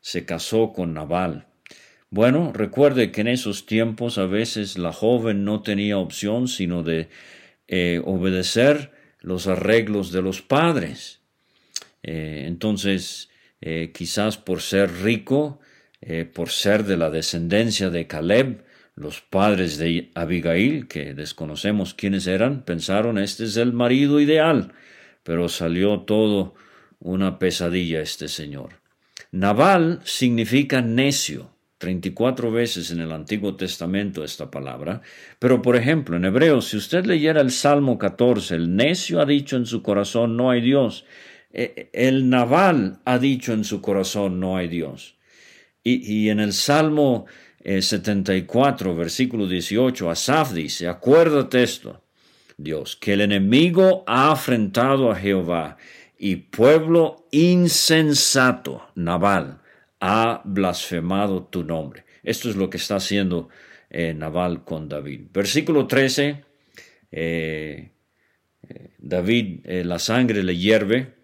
se 0.00 0.26
casó 0.26 0.72
con 0.74 0.92
Naval? 0.92 1.46
Bueno, 2.10 2.52
recuerde 2.52 3.10
que 3.10 3.22
en 3.22 3.28
esos 3.28 3.64
tiempos 3.64 4.18
a 4.18 4.26
veces 4.26 4.76
la 4.76 4.92
joven 4.92 5.44
no 5.44 5.62
tenía 5.62 5.98
opción 5.98 6.46
sino 6.46 6.82
de 6.82 7.08
eh, 7.68 8.02
obedecer 8.04 8.92
los 9.20 9.46
arreglos 9.46 10.12
de 10.12 10.20
los 10.20 10.42
padres. 10.42 11.22
Eh, 12.06 12.44
entonces, 12.46 13.28
quizás 13.92 14.38
por 14.38 14.62
ser 14.62 15.02
rico, 15.02 15.60
eh, 16.00 16.24
por 16.24 16.50
ser 16.50 16.84
de 16.84 16.96
la 16.96 17.10
descendencia 17.10 17.90
de 17.90 18.06
Caleb, 18.06 18.64
los 18.94 19.22
padres 19.22 19.76
de 19.78 20.10
Abigail, 20.14 20.88
que 20.88 21.14
desconocemos 21.14 21.94
quiénes 21.94 22.26
eran, 22.26 22.64
pensaron 22.64 23.18
este 23.18 23.44
es 23.44 23.56
el 23.56 23.72
marido 23.72 24.20
ideal, 24.20 24.72
pero 25.22 25.48
salió 25.48 26.00
todo 26.00 26.54
una 27.00 27.38
pesadilla 27.38 28.00
este 28.00 28.28
señor. 28.28 28.80
Naval 29.32 30.00
significa 30.04 30.80
necio, 30.80 31.50
34 31.78 32.52
veces 32.52 32.90
en 32.90 33.00
el 33.00 33.10
Antiguo 33.12 33.56
Testamento 33.56 34.22
esta 34.22 34.50
palabra, 34.50 35.02
pero 35.38 35.60
por 35.60 35.76
ejemplo 35.76 36.16
en 36.16 36.24
hebreo, 36.24 36.60
si 36.60 36.76
usted 36.76 37.04
leyera 37.04 37.40
el 37.40 37.50
Salmo 37.50 37.98
14, 37.98 38.54
el 38.54 38.76
necio 38.76 39.20
ha 39.20 39.26
dicho 39.26 39.56
en 39.56 39.66
su 39.66 39.82
corazón 39.82 40.36
no 40.36 40.50
hay 40.50 40.60
Dios, 40.60 41.04
el 41.56 42.28
Naval 42.28 43.00
ha 43.06 43.18
dicho 43.18 43.54
en 43.54 43.64
su 43.64 43.80
corazón 43.80 44.38
no 44.40 44.56
hay 44.56 44.68
Dios. 44.68 45.16
Y, 45.88 46.30
en 46.30 46.40
el 46.40 46.52
Salmo 46.52 47.26
74, 47.64 48.90
eh, 48.90 48.94
versículo 48.94 49.46
18, 49.46 50.10
Asaf 50.10 50.52
dice, 50.52 50.88
acuérdate 50.88 51.62
esto, 51.62 52.02
Dios, 52.56 52.96
que 52.96 53.12
el 53.12 53.20
enemigo 53.20 54.02
ha 54.08 54.32
afrentado 54.32 55.12
a 55.12 55.14
Jehová 55.14 55.76
y 56.18 56.36
pueblo 56.36 57.28
insensato, 57.30 58.88
Naval, 58.96 59.60
ha 60.00 60.42
blasfemado 60.44 61.44
tu 61.44 61.62
nombre. 61.62 62.04
Esto 62.24 62.50
es 62.50 62.56
lo 62.56 62.68
que 62.68 62.78
está 62.78 62.96
haciendo 62.96 63.48
eh, 63.88 64.12
Naval 64.12 64.64
con 64.64 64.88
David. 64.88 65.26
Versículo 65.32 65.86
13, 65.86 66.44
eh, 67.12 67.92
David, 68.98 69.60
la 69.84 70.00
sangre 70.00 70.42
le 70.42 70.56
hierve. 70.56 71.14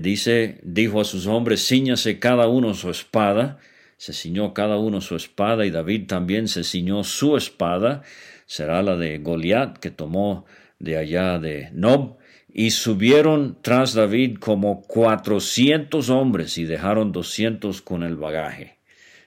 Dice, 0.00 0.60
dijo 0.62 1.00
a 1.00 1.04
sus 1.04 1.26
hombres, 1.26 1.66
ciñase 1.66 2.18
cada 2.18 2.48
uno 2.48 2.72
su 2.74 2.90
espada. 2.90 3.58
Se 3.96 4.12
ciñó 4.12 4.54
cada 4.54 4.78
uno 4.78 5.00
su 5.00 5.14
espada 5.14 5.66
y 5.66 5.70
David 5.70 6.06
también 6.06 6.48
se 6.48 6.64
ciñó 6.64 7.04
su 7.04 7.36
espada. 7.36 8.02
Será 8.46 8.82
la 8.82 8.96
de 8.96 9.18
Goliat 9.18 9.78
que 9.78 9.90
tomó 9.90 10.46
de 10.78 10.96
allá 10.96 11.38
de 11.38 11.68
Nob 11.72 12.16
y 12.52 12.70
subieron 12.70 13.58
tras 13.62 13.94
David 13.94 14.38
como 14.38 14.82
cuatrocientos 14.82 16.08
hombres 16.08 16.56
y 16.56 16.64
dejaron 16.64 17.12
doscientos 17.12 17.82
con 17.82 18.02
el 18.02 18.16
bagaje. 18.16 18.78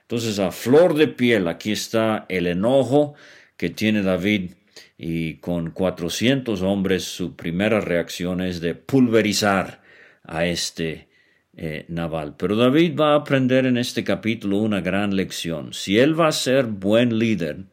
Entonces, 0.02 0.38
a 0.38 0.50
flor 0.50 0.94
de 0.94 1.08
piel, 1.08 1.46
aquí 1.48 1.70
está 1.70 2.24
el 2.28 2.46
enojo 2.46 3.14
que 3.56 3.68
tiene 3.70 4.02
David 4.02 4.52
y 4.96 5.34
con 5.34 5.70
cuatrocientos 5.70 6.62
hombres 6.62 7.04
su 7.04 7.36
primera 7.36 7.80
reacción 7.80 8.40
es 8.40 8.60
de 8.60 8.74
pulverizar 8.74 9.82
a 10.28 10.46
este 10.46 11.08
eh, 11.56 11.84
naval. 11.88 12.36
Pero 12.36 12.54
David 12.54 12.96
va 12.96 13.12
a 13.12 13.16
aprender 13.16 13.66
en 13.66 13.76
este 13.76 14.04
capítulo 14.04 14.58
una 14.58 14.80
gran 14.80 15.16
lección. 15.16 15.72
Si 15.72 15.98
él 15.98 16.18
va 16.18 16.28
a 16.28 16.32
ser 16.32 16.66
buen 16.66 17.18
líder, 17.18 17.64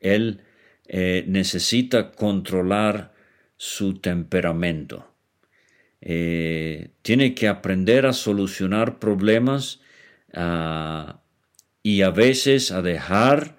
él 0.00 0.42
eh, 0.86 1.24
necesita 1.26 2.12
controlar 2.12 3.12
su 3.56 3.94
temperamento. 3.98 5.08
Eh, 6.00 6.90
tiene 7.02 7.34
que 7.34 7.48
aprender 7.48 8.06
a 8.06 8.12
solucionar 8.12 8.98
problemas 8.98 9.80
ah, 10.34 11.20
y 11.82 12.02
a 12.02 12.10
veces 12.10 12.70
a 12.70 12.82
dejar 12.82 13.56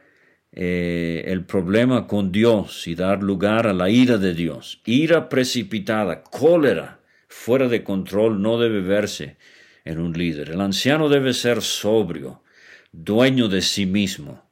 eh, 0.54 1.26
el 1.28 1.44
problema 1.46 2.08
con 2.08 2.32
Dios 2.32 2.88
y 2.88 2.96
dar 2.96 3.22
lugar 3.22 3.68
a 3.68 3.74
la 3.74 3.90
ira 3.90 4.18
de 4.18 4.34
Dios. 4.34 4.82
Ira 4.86 5.30
precipitada, 5.30 6.24
cólera 6.24 6.97
fuera 7.28 7.68
de 7.68 7.84
control 7.84 8.42
no 8.42 8.60
debe 8.60 8.82
verse 8.82 9.38
en 9.86 10.00
un 10.00 10.14
líder. 10.14 10.52
El 10.52 10.62
anciano 10.62 11.10
debe 11.10 11.34
ser 11.34 11.62
sobrio, 11.62 12.44
dueño 12.92 13.48
de 13.48 13.62
sí 13.62 13.86
mismo. 13.86 14.44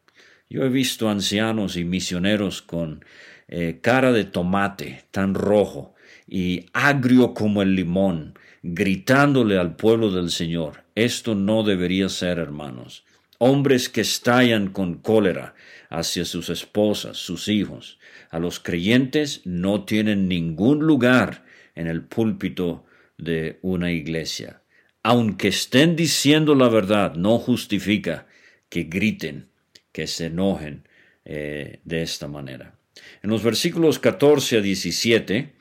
Yo 0.50 0.64
he 0.64 0.70
visto 0.70 1.10
ancianos 1.10 1.76
y 1.76 1.84
misioneros 1.84 2.62
con 2.62 3.04
eh, 3.48 3.80
cara 3.82 4.12
de 4.12 4.26
tomate, 4.26 5.06
tan 5.12 5.34
rojo 5.34 5.96
y 6.28 6.66
agrio 6.74 7.34
como 7.34 7.62
el 7.62 7.76
limón, 7.76 8.38
gritándole 8.64 9.58
al 9.58 9.76
pueblo 9.76 10.12
del 10.12 10.30
Señor. 10.32 10.84
Esto 10.96 11.36
no 11.36 11.64
debería 11.64 12.10
ser, 12.10 12.40
hermanos. 12.40 13.04
Hombres 13.38 13.90
que 13.90 14.02
estallan 14.02 14.70
con 14.70 14.96
cólera 14.96 15.56
hacia 15.90 16.26
sus 16.26 16.50
esposas, 16.50 17.18
sus 17.18 17.48
hijos. 17.48 18.00
A 18.30 18.40
los 18.40 18.60
creyentes 18.60 19.42
no 19.46 19.84
tienen 19.84 20.28
ningún 20.28 20.80
lugar 20.80 21.45
en 21.76 21.88
el 21.88 22.04
púlpito 22.04 22.86
de 23.18 23.60
una 23.62 23.92
iglesia. 23.92 24.62
Aunque 25.04 25.50
estén 25.50 25.96
diciendo 25.96 26.56
la 26.56 26.70
verdad, 26.70 27.16
no 27.16 27.38
justifica 27.38 28.28
que 28.70 28.84
griten, 28.84 29.50
que 29.92 30.08
se 30.08 30.28
enojen 30.28 30.88
eh, 31.26 31.80
de 31.84 32.02
esta 32.02 32.28
manera. 32.28 32.76
En 33.22 33.30
los 33.30 33.44
versículos 33.44 34.00
14 34.00 34.58
a 34.58 34.62
17 34.62 35.54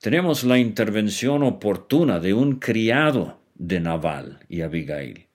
tenemos 0.00 0.44
la 0.44 0.58
intervención 0.58 1.42
oportuna 1.42 2.20
de 2.20 2.34
un 2.34 2.56
criado 2.56 3.40
de 3.54 3.80
Naval 3.80 4.40
y 4.48 4.62
Abigail. 4.62 5.26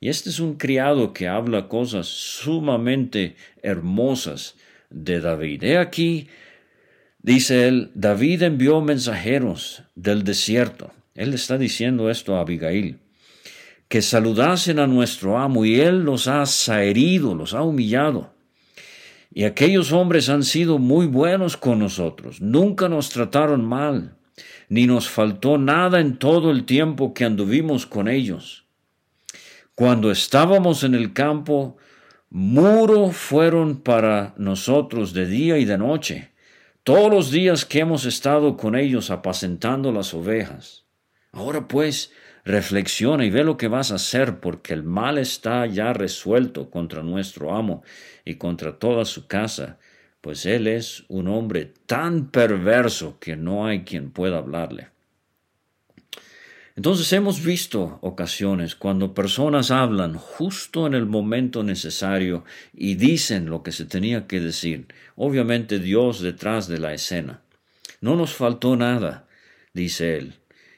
Y 0.00 0.08
este 0.08 0.30
es 0.30 0.38
un 0.38 0.54
criado 0.54 1.12
que 1.12 1.26
habla 1.26 1.68
cosas 1.68 2.06
sumamente 2.06 3.34
hermosas 3.62 4.56
de 4.90 5.20
David. 5.20 5.64
He 5.64 5.78
aquí, 5.78 6.28
dice 7.18 7.68
él, 7.68 7.90
David 7.94 8.42
envió 8.42 8.80
mensajeros 8.80 9.82
del 9.94 10.24
desierto. 10.24 10.92
Él 11.14 11.34
está 11.34 11.58
diciendo 11.58 12.10
esto 12.10 12.36
a 12.36 12.40
Abigail 12.40 12.98
que 13.88 14.02
saludasen 14.02 14.78
a 14.78 14.86
nuestro 14.86 15.38
amo 15.38 15.64
y 15.64 15.80
él 15.80 16.04
los 16.04 16.28
ha 16.28 16.44
herido, 16.84 17.34
los 17.34 17.54
ha 17.54 17.62
humillado. 17.62 18.30
Y 19.32 19.44
aquellos 19.44 19.92
hombres 19.92 20.28
han 20.28 20.42
sido 20.42 20.78
muy 20.78 21.06
buenos 21.06 21.56
con 21.56 21.78
nosotros, 21.78 22.40
nunca 22.40 22.88
nos 22.88 23.08
trataron 23.08 23.64
mal, 23.64 24.16
ni 24.68 24.86
nos 24.86 25.08
faltó 25.08 25.58
nada 25.58 26.00
en 26.00 26.18
todo 26.18 26.50
el 26.50 26.64
tiempo 26.64 27.14
que 27.14 27.24
anduvimos 27.24 27.86
con 27.86 28.08
ellos. 28.08 28.64
Cuando 29.74 30.10
estábamos 30.10 30.84
en 30.84 30.94
el 30.94 31.12
campo, 31.12 31.76
muro 32.30 33.10
fueron 33.10 33.80
para 33.80 34.34
nosotros 34.36 35.14
de 35.14 35.26
día 35.26 35.58
y 35.58 35.64
de 35.64 35.78
noche, 35.78 36.30
todos 36.88 37.10
los 37.10 37.30
días 37.30 37.66
que 37.66 37.80
hemos 37.80 38.06
estado 38.06 38.56
con 38.56 38.74
ellos 38.74 39.10
apacentando 39.10 39.92
las 39.92 40.14
ovejas. 40.14 40.86
Ahora 41.32 41.68
pues, 41.68 42.14
reflexiona 42.46 43.26
y 43.26 43.30
ve 43.30 43.44
lo 43.44 43.58
que 43.58 43.68
vas 43.68 43.92
a 43.92 43.96
hacer, 43.96 44.40
porque 44.40 44.72
el 44.72 44.84
mal 44.84 45.18
está 45.18 45.66
ya 45.66 45.92
resuelto 45.92 46.70
contra 46.70 47.02
nuestro 47.02 47.54
amo 47.54 47.82
y 48.24 48.36
contra 48.36 48.78
toda 48.78 49.04
su 49.04 49.26
casa, 49.26 49.78
pues 50.22 50.46
él 50.46 50.66
es 50.66 51.04
un 51.08 51.28
hombre 51.28 51.74
tan 51.84 52.30
perverso 52.30 53.18
que 53.20 53.36
no 53.36 53.66
hay 53.66 53.84
quien 53.84 54.10
pueda 54.10 54.38
hablarle. 54.38 54.88
Entonces 56.78 57.12
hemos 57.12 57.42
visto 57.42 57.98
ocasiones 58.02 58.76
cuando 58.76 59.12
personas 59.12 59.72
hablan 59.72 60.14
justo 60.14 60.86
en 60.86 60.94
el 60.94 61.06
momento 61.06 61.64
necesario 61.64 62.44
y 62.72 62.94
dicen 62.94 63.46
lo 63.46 63.64
que 63.64 63.72
se 63.72 63.84
tenía 63.84 64.28
que 64.28 64.38
decir. 64.38 64.86
Obviamente 65.16 65.80
Dios 65.80 66.20
detrás 66.20 66.68
de 66.68 66.78
la 66.78 66.94
escena. 66.94 67.42
No 68.00 68.14
nos 68.14 68.32
faltó 68.32 68.76
nada, 68.76 69.26
dice 69.74 70.18
él. 70.18 70.34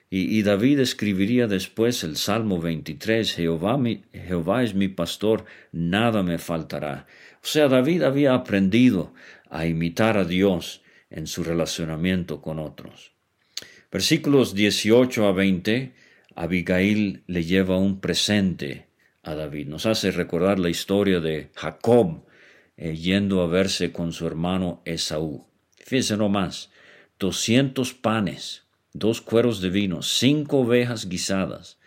Y, 0.08 0.40
David 0.42 0.80
escribiría 0.80 1.46
después 1.46 2.02
el 2.02 2.16
Salmo 2.16 2.58
23, 2.62 3.34
Jehová, 3.34 3.78
Jehová 4.10 4.62
es 4.62 4.74
mi 4.74 4.88
pastor, 4.88 5.44
nada 5.70 6.22
me 6.22 6.38
faltará. 6.38 7.06
O 7.42 7.46
sea, 7.46 7.68
David 7.68 8.04
había 8.04 8.32
aprendido 8.32 9.12
a 9.50 9.66
imitar 9.66 10.16
a 10.16 10.24
Dios 10.24 10.80
en 11.10 11.26
su 11.26 11.44
relacionamiento 11.44 12.40
con 12.40 12.58
otros. 12.58 13.19
Versículos 13.90 14.54
18 14.54 15.26
a 15.26 15.32
20, 15.32 15.92
Abigail 16.36 17.22
le 17.26 17.44
lleva 17.44 17.76
un 17.78 18.00
presente 18.00 18.86
a 19.22 19.34
David. 19.34 19.66
Nos 19.68 19.86
hace 19.86 20.10
recordar 20.10 20.58
la 20.58 20.70
historia 20.70 21.20
de 21.20 21.50
Jacob 21.54 22.24
eh, 22.76 22.94
yendo 22.94 23.42
a 23.42 23.46
verse 23.46 23.92
con 23.92 24.12
su 24.12 24.26
hermano 24.26 24.82
Esaú. 24.84 25.46
Fíjense 25.76 26.16
nomás, 26.16 26.70
doscientos 27.18 27.92
panes 27.94 28.64
dos 28.92 29.20
cueros 29.20 29.60
de 29.60 29.70
vino, 29.70 30.02
cinco 30.02 30.60
ovejas 30.60 31.08
guisadas, 31.08 31.78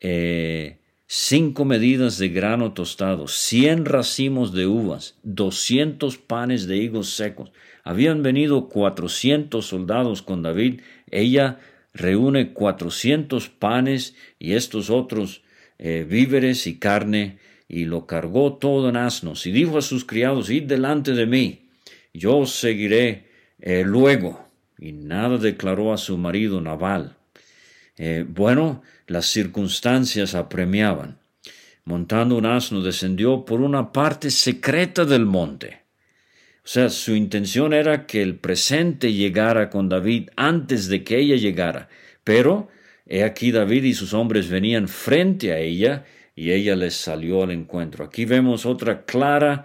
eh, 0.00 0.78
cinco 1.10 1.64
medidas 1.64 2.18
de 2.18 2.28
grano 2.28 2.74
tostado, 2.74 3.28
cien 3.28 3.86
racimos 3.86 4.52
de 4.52 4.66
uvas, 4.66 5.16
doscientos 5.22 6.18
panes 6.18 6.66
de 6.66 6.76
higos 6.76 7.14
secos. 7.14 7.50
Habían 7.82 8.22
venido 8.22 8.68
cuatrocientos 8.68 9.66
soldados 9.66 10.20
con 10.20 10.42
David. 10.42 10.82
Ella 11.10 11.58
reúne 11.94 12.52
cuatrocientos 12.52 13.48
panes 13.48 14.14
y 14.38 14.52
estos 14.52 14.90
otros 14.90 15.42
eh, 15.78 16.06
víveres 16.08 16.66
y 16.66 16.78
carne, 16.78 17.38
y 17.68 17.86
lo 17.86 18.06
cargó 18.06 18.54
todo 18.54 18.88
en 18.88 18.96
asnos, 18.96 19.46
y 19.46 19.52
dijo 19.52 19.78
a 19.78 19.82
sus 19.82 20.04
criados, 20.04 20.50
id 20.50 20.64
delante 20.64 21.12
de 21.12 21.26
mí, 21.26 21.68
yo 22.14 22.46
seguiré 22.46 23.28
eh, 23.60 23.82
luego 23.84 24.48
y 24.78 24.92
nada 24.92 25.38
declaró 25.38 25.92
a 25.92 25.98
su 25.98 26.16
marido 26.18 26.60
Naval. 26.60 27.17
Eh, 27.98 28.24
bueno, 28.26 28.82
las 29.06 29.26
circunstancias 29.26 30.34
apremiaban. 30.34 31.18
Montando 31.84 32.36
un 32.36 32.46
asno 32.46 32.82
descendió 32.82 33.44
por 33.44 33.60
una 33.60 33.92
parte 33.92 34.30
secreta 34.30 35.04
del 35.04 35.26
monte. 35.26 35.82
O 36.64 36.70
sea, 36.70 36.90
su 36.90 37.14
intención 37.14 37.72
era 37.72 38.06
que 38.06 38.20
el 38.22 38.36
presente 38.36 39.12
llegara 39.12 39.70
con 39.70 39.88
David 39.88 40.28
antes 40.36 40.88
de 40.88 41.02
que 41.02 41.18
ella 41.18 41.36
llegara. 41.36 41.88
Pero, 42.24 42.68
he 43.06 43.24
aquí 43.24 43.50
David 43.50 43.84
y 43.84 43.94
sus 43.94 44.12
hombres 44.12 44.50
venían 44.50 44.86
frente 44.86 45.52
a 45.52 45.58
ella 45.58 46.04
y 46.36 46.52
ella 46.52 46.76
les 46.76 46.94
salió 46.94 47.42
al 47.42 47.52
encuentro. 47.52 48.04
Aquí 48.04 48.26
vemos 48.26 48.66
otra 48.66 49.06
clara 49.06 49.64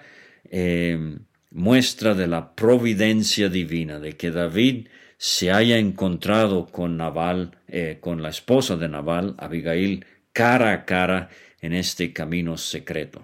eh, 0.49 1.17
muestra 1.51 2.13
de 2.13 2.27
la 2.27 2.55
providencia 2.55 3.49
divina, 3.49 3.99
de 3.99 4.13
que 4.13 4.31
David 4.31 4.87
se 5.25 5.53
haya 5.53 5.77
encontrado 5.77 6.65
con 6.65 6.97
Naval, 6.97 7.51
eh, 7.69 7.99
con 8.01 8.21
la 8.21 8.27
esposa 8.27 8.75
de 8.75 8.89
Naval, 8.89 9.35
Abigail, 9.37 10.05
cara 10.33 10.73
a 10.73 10.83
cara 10.83 11.29
en 11.61 11.71
este 11.71 12.11
camino 12.11 12.57
secreto. 12.57 13.23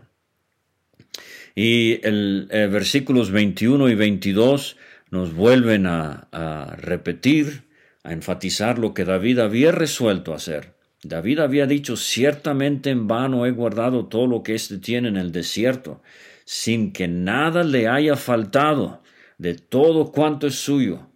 Y 1.56 2.00
el 2.08 2.48
eh, 2.52 2.68
versículos 2.68 3.32
21 3.32 3.90
y 3.90 3.96
22 3.96 4.78
nos 5.12 5.34
vuelven 5.34 5.88
a, 5.88 6.30
a 6.32 6.74
repetir, 6.78 7.64
a 8.06 8.14
enfatizar 8.14 8.80
lo 8.80 8.94
que 8.94 9.04
David 9.04 9.40
había 9.40 9.74
resuelto 9.74 10.34
hacer. 10.34 10.76
David 11.04 11.40
había 11.40 11.66
dicho, 11.66 11.98
ciertamente 11.98 12.92
en 12.92 13.10
vano 13.10 13.46
he 13.46 13.52
guardado 13.52 14.06
todo 14.06 14.26
lo 14.26 14.42
que 14.42 14.56
éste 14.56 14.78
tiene 14.78 15.10
en 15.10 15.18
el 15.18 15.34
desierto. 15.34 16.02
sin 16.46 16.94
que 16.94 17.10
nada 17.10 17.66
le 17.66 17.90
haya 17.90 18.16
faltado 18.16 19.04
de 19.38 19.56
todo 19.56 20.14
cuanto 20.14 20.48
es 20.48 20.56
suyo. 20.56 21.09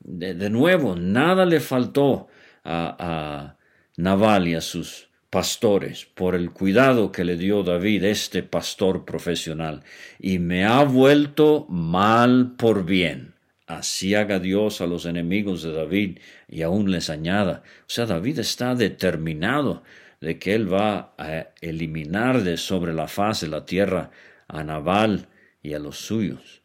De, 0.00 0.50
nuevo, 0.50 0.96
nada 0.96 1.44
le 1.44 1.60
faltó 1.60 2.28
a, 2.64 2.96
a 2.98 3.56
Naval 3.96 4.48
y 4.48 4.54
a 4.54 4.60
sus 4.60 5.08
pastores 5.30 6.06
por 6.06 6.34
el 6.34 6.50
cuidado 6.50 7.12
que 7.12 7.24
le 7.24 7.36
dio 7.36 7.62
David, 7.62 8.04
este 8.04 8.42
pastor 8.42 9.04
profesional, 9.04 9.82
y 10.18 10.38
me 10.38 10.64
ha 10.64 10.82
vuelto 10.84 11.66
mal 11.68 12.54
por 12.56 12.84
bien. 12.84 13.34
Así 13.66 14.14
haga 14.14 14.38
Dios 14.38 14.80
a 14.80 14.86
los 14.86 15.04
enemigos 15.04 15.62
de 15.62 15.72
David 15.72 16.20
y 16.48 16.62
aún 16.62 16.90
les 16.90 17.10
añada. 17.10 17.62
O 17.82 17.88
sea, 17.90 18.06
David 18.06 18.38
está 18.38 18.74
determinado 18.74 19.82
de 20.22 20.38
que 20.38 20.54
él 20.54 20.72
va 20.72 21.14
a 21.18 21.48
eliminar 21.60 22.42
de 22.42 22.56
sobre 22.56 22.94
la 22.94 23.08
faz 23.08 23.42
de 23.42 23.48
la 23.48 23.66
tierra 23.66 24.10
a 24.48 24.64
Nabal 24.64 25.28
y 25.62 25.74
a 25.74 25.78
los 25.78 25.98
suyos. 25.98 26.62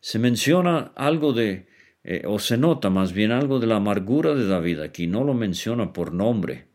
Se 0.00 0.18
menciona 0.18 0.92
algo 0.96 1.34
de, 1.34 1.67
eh, 2.10 2.22
o 2.24 2.38
se 2.38 2.56
nota 2.56 2.88
más 2.88 3.12
bien 3.12 3.32
algo 3.32 3.60
de 3.60 3.66
la 3.66 3.76
amargura 3.76 4.34
de 4.34 4.46
David 4.46 4.80
aquí, 4.80 5.06
no 5.06 5.24
lo 5.24 5.34
menciona 5.34 5.92
por 5.92 6.14
nombre. 6.14 6.68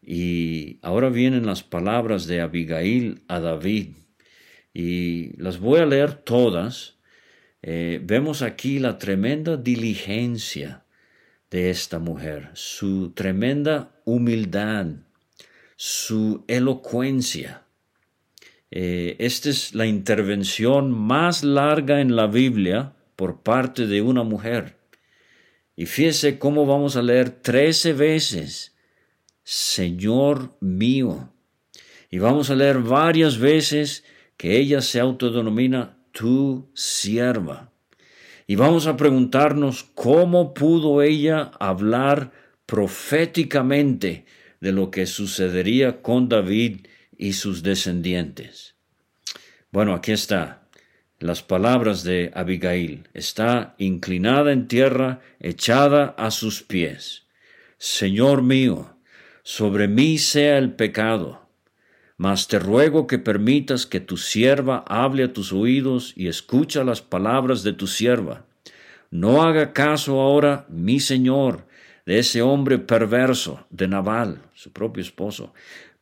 Y 0.00 0.78
ahora 0.82 1.08
vienen 1.08 1.44
las 1.44 1.64
palabras 1.64 2.28
de 2.28 2.40
Abigail 2.40 3.24
a 3.26 3.40
David, 3.40 3.96
y 4.72 5.36
las 5.42 5.58
voy 5.58 5.80
a 5.80 5.86
leer 5.86 6.12
todas. 6.12 6.98
Eh, 7.62 8.00
vemos 8.04 8.42
aquí 8.42 8.78
la 8.78 8.96
tremenda 8.96 9.56
diligencia 9.56 10.84
de 11.50 11.70
esta 11.70 11.98
mujer, 11.98 12.50
su 12.54 13.10
tremenda 13.10 14.00
humildad, 14.04 14.86
su 15.74 16.44
elocuencia. 16.46 17.64
Eh, 18.70 19.16
esta 19.18 19.50
es 19.50 19.74
la 19.74 19.86
intervención 19.86 20.92
más 20.92 21.42
larga 21.42 22.00
en 22.00 22.14
la 22.14 22.28
Biblia 22.28 22.94
por 23.20 23.42
parte 23.42 23.86
de 23.86 24.00
una 24.00 24.22
mujer. 24.22 24.78
Y 25.76 25.84
fíjese 25.84 26.38
cómo 26.38 26.64
vamos 26.64 26.96
a 26.96 27.02
leer 27.02 27.28
trece 27.28 27.92
veces, 27.92 28.74
Señor 29.42 30.56
mío. 30.60 31.30
Y 32.10 32.18
vamos 32.18 32.48
a 32.48 32.54
leer 32.54 32.78
varias 32.78 33.36
veces 33.36 34.04
que 34.38 34.56
ella 34.56 34.80
se 34.80 35.00
autodenomina 35.00 35.98
tu 36.12 36.70
sierva. 36.72 37.70
Y 38.46 38.56
vamos 38.56 38.86
a 38.86 38.96
preguntarnos 38.96 39.84
cómo 39.94 40.54
pudo 40.54 41.02
ella 41.02 41.50
hablar 41.60 42.32
proféticamente 42.64 44.24
de 44.62 44.72
lo 44.72 44.90
que 44.90 45.04
sucedería 45.04 46.00
con 46.00 46.30
David 46.30 46.86
y 47.18 47.34
sus 47.34 47.62
descendientes. 47.62 48.76
Bueno, 49.70 49.92
aquí 49.92 50.12
está 50.12 50.59
las 51.20 51.42
palabras 51.42 52.02
de 52.02 52.32
Abigail. 52.34 53.08
Está 53.14 53.74
inclinada 53.78 54.52
en 54.52 54.66
tierra, 54.66 55.20
echada 55.38 56.14
a 56.18 56.30
sus 56.30 56.62
pies. 56.62 57.26
Señor 57.78 58.42
mío, 58.42 58.96
sobre 59.42 59.86
mí 59.86 60.18
sea 60.18 60.58
el 60.58 60.72
pecado, 60.72 61.46
mas 62.16 62.48
te 62.48 62.58
ruego 62.58 63.06
que 63.06 63.18
permitas 63.18 63.86
que 63.86 64.00
tu 64.00 64.16
sierva 64.16 64.84
hable 64.88 65.24
a 65.24 65.32
tus 65.32 65.52
oídos 65.52 66.12
y 66.16 66.28
escucha 66.28 66.84
las 66.84 67.00
palabras 67.02 67.62
de 67.62 67.74
tu 67.74 67.86
sierva. 67.86 68.46
No 69.10 69.42
haga 69.42 69.72
caso 69.72 70.20
ahora, 70.20 70.66
mi 70.68 71.00
señor, 71.00 71.66
de 72.06 72.18
ese 72.18 72.42
hombre 72.42 72.78
perverso, 72.78 73.66
de 73.70 73.88
Nabal, 73.88 74.42
su 74.54 74.72
propio 74.72 75.02
esposo, 75.02 75.52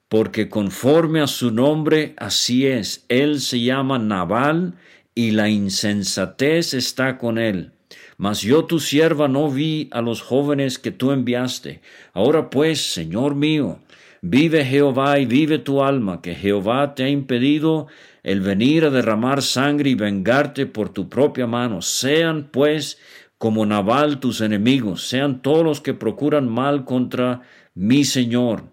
porque 0.09 0.49
conforme 0.49 1.21
a 1.21 1.27
su 1.27 1.51
nombre 1.51 2.15
así 2.17 2.67
es, 2.67 3.05
él 3.09 3.41
se 3.41 3.61
llama 3.61 3.99
Nabal 3.99 4.75
y 5.19 5.33
la 5.33 5.49
insensatez 5.49 6.75
está 6.75 7.19
con 7.19 7.39
él. 7.39 7.73
Mas 8.19 8.41
yo 8.41 8.67
tu 8.67 8.79
sierva 8.79 9.27
no 9.27 9.51
vi 9.51 9.89
a 9.91 10.01
los 10.01 10.23
jóvenes 10.23 10.79
que 10.79 10.93
tú 10.93 11.11
enviaste. 11.11 11.81
Ahora 12.13 12.51
pues, 12.51 12.93
Señor 12.93 13.35
mío, 13.35 13.81
vive 14.23 14.65
Jehová 14.65 15.19
y 15.19 15.27
vive 15.27 15.59
tu 15.59 15.83
alma, 15.83 16.23
que 16.23 16.37
Jehová 16.37 16.95
te 16.95 17.03
ha 17.03 17.09
impedido 17.09 17.89
el 18.23 18.43
venir 18.43 18.85
a 18.85 18.91
derramar 18.91 19.43
sangre 19.43 19.91
y 19.91 19.97
vengarte 19.97 20.67
por 20.67 20.91
tu 20.91 21.09
propia 21.09 21.49
mano. 21.49 21.83
Sean 21.83 22.51
pues 22.53 23.01
como 23.39 23.67
Nabal 23.67 24.21
tus 24.21 24.41
enemigos, 24.41 25.09
sean 25.09 25.43
todos 25.43 25.65
los 25.65 25.81
que 25.81 25.95
procuran 25.95 26.49
mal 26.49 26.85
contra 26.85 27.43
mi 27.75 28.05
Señor. 28.05 28.67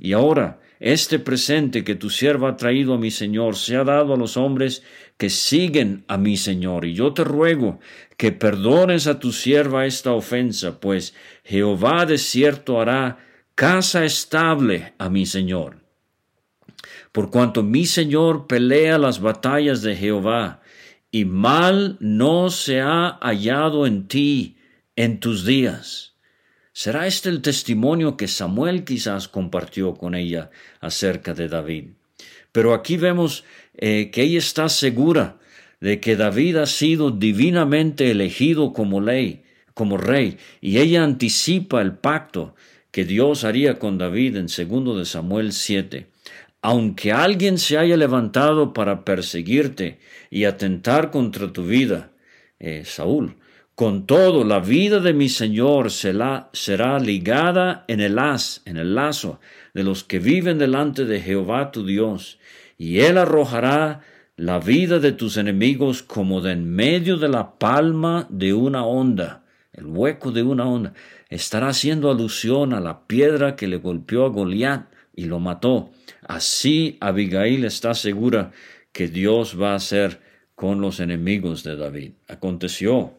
Y 0.00 0.12
ahora, 0.12 0.58
este 0.84 1.18
presente 1.18 1.82
que 1.82 1.94
tu 1.94 2.10
sierva 2.10 2.50
ha 2.50 2.56
traído 2.58 2.92
a 2.92 2.98
mi 2.98 3.10
Señor 3.10 3.56
se 3.56 3.74
ha 3.74 3.84
dado 3.84 4.12
a 4.12 4.18
los 4.18 4.36
hombres 4.36 4.82
que 5.16 5.30
siguen 5.30 6.04
a 6.08 6.18
mi 6.18 6.36
Señor. 6.36 6.84
Y 6.84 6.92
yo 6.92 7.14
te 7.14 7.24
ruego 7.24 7.80
que 8.18 8.32
perdones 8.32 9.06
a 9.06 9.18
tu 9.18 9.32
sierva 9.32 9.86
esta 9.86 10.12
ofensa, 10.12 10.80
pues 10.80 11.14
Jehová 11.42 12.04
de 12.04 12.18
cierto 12.18 12.82
hará 12.82 13.16
casa 13.54 14.04
estable 14.04 14.92
a 14.98 15.08
mi 15.08 15.24
Señor. 15.24 15.78
Por 17.12 17.30
cuanto 17.30 17.62
mi 17.62 17.86
Señor 17.86 18.46
pelea 18.46 18.98
las 18.98 19.22
batallas 19.22 19.80
de 19.80 19.96
Jehová, 19.96 20.60
y 21.10 21.24
mal 21.24 21.96
no 21.98 22.50
se 22.50 22.82
ha 22.82 23.18
hallado 23.22 23.86
en 23.86 24.06
ti 24.06 24.58
en 24.96 25.18
tus 25.18 25.46
días. 25.46 26.13
¿Será 26.76 27.06
este 27.06 27.28
el 27.28 27.40
testimonio 27.40 28.16
que 28.16 28.26
Samuel 28.26 28.82
quizás 28.82 29.28
compartió 29.28 29.94
con 29.94 30.16
ella 30.16 30.50
acerca 30.80 31.32
de 31.32 31.46
David? 31.46 31.84
Pero 32.50 32.74
aquí 32.74 32.96
vemos 32.96 33.44
eh, 33.76 34.10
que 34.10 34.22
ella 34.22 34.40
está 34.40 34.68
segura 34.68 35.38
de 35.80 36.00
que 36.00 36.16
David 36.16 36.56
ha 36.56 36.66
sido 36.66 37.12
divinamente 37.12 38.10
elegido 38.10 38.72
como 38.72 39.00
ley, 39.00 39.44
como 39.72 39.98
rey, 39.98 40.36
y 40.60 40.78
ella 40.78 41.04
anticipa 41.04 41.80
el 41.80 41.92
pacto 41.92 42.56
que 42.90 43.04
Dios 43.04 43.44
haría 43.44 43.78
con 43.78 43.96
David 43.96 44.36
en 44.36 44.48
segundo 44.48 44.98
de 44.98 45.04
Samuel 45.04 45.52
7 45.52 46.08
aunque 46.64 47.12
alguien 47.12 47.58
se 47.58 47.76
haya 47.76 47.94
levantado 47.94 48.72
para 48.72 49.04
perseguirte 49.04 49.98
y 50.30 50.44
atentar 50.44 51.10
contra 51.10 51.52
tu 51.52 51.66
vida, 51.66 52.10
eh, 52.58 52.84
Saúl, 52.86 53.36
con 53.74 54.06
todo 54.06 54.44
la 54.44 54.60
vida 54.60 55.00
de 55.00 55.12
mi 55.12 55.28
Señor 55.28 55.90
será, 55.90 56.48
será 56.52 56.98
ligada 56.98 57.84
en 57.88 58.00
el 58.00 58.18
haz, 58.18 58.62
en 58.66 58.76
el 58.76 58.94
lazo 58.94 59.40
de 59.74 59.82
los 59.82 60.04
que 60.04 60.20
viven 60.20 60.58
delante 60.58 61.04
de 61.04 61.20
Jehová 61.20 61.72
tu 61.72 61.84
Dios, 61.84 62.38
y 62.78 63.00
él 63.00 63.18
arrojará 63.18 64.02
la 64.36 64.58
vida 64.58 64.98
de 64.98 65.12
tus 65.12 65.36
enemigos 65.36 66.02
como 66.02 66.40
de 66.40 66.52
en 66.52 66.70
medio 66.70 67.16
de 67.16 67.28
la 67.28 67.58
palma 67.58 68.26
de 68.30 68.52
una 68.52 68.84
onda, 68.84 69.44
el 69.72 69.86
hueco 69.86 70.30
de 70.30 70.42
una 70.42 70.66
onda. 70.66 70.92
Estará 71.28 71.68
haciendo 71.68 72.10
alusión 72.10 72.74
a 72.74 72.80
la 72.80 73.06
piedra 73.06 73.56
que 73.56 73.66
le 73.66 73.76
golpeó 73.76 74.24
a 74.24 74.28
Goliat 74.28 74.86
y 75.16 75.24
lo 75.24 75.40
mató. 75.40 75.90
Así 76.22 76.96
Abigail 77.00 77.64
está 77.64 77.94
segura 77.94 78.52
que 78.92 79.08
Dios 79.08 79.60
va 79.60 79.72
a 79.72 79.76
hacer 79.76 80.20
con 80.54 80.80
los 80.80 81.00
enemigos 81.00 81.64
de 81.64 81.76
David. 81.76 82.12
Aconteció, 82.28 83.14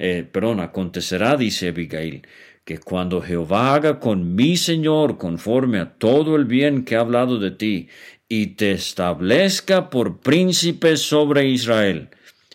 eh, 0.00 0.24
perdón, 0.24 0.60
acontecerá, 0.60 1.36
dice 1.36 1.68
Abigail, 1.68 2.26
que 2.64 2.78
cuando 2.78 3.20
Jehová 3.20 3.74
haga 3.74 4.00
con 4.00 4.34
mi 4.34 4.56
Señor 4.56 5.18
conforme 5.18 5.78
a 5.78 5.92
todo 5.94 6.36
el 6.36 6.46
bien 6.46 6.84
que 6.84 6.96
ha 6.96 7.00
hablado 7.00 7.38
de 7.38 7.50
ti, 7.50 7.88
y 8.28 8.48
te 8.54 8.72
establezca 8.72 9.90
por 9.90 10.20
príncipe 10.20 10.96
sobre 10.96 11.48
Israel, 11.48 12.08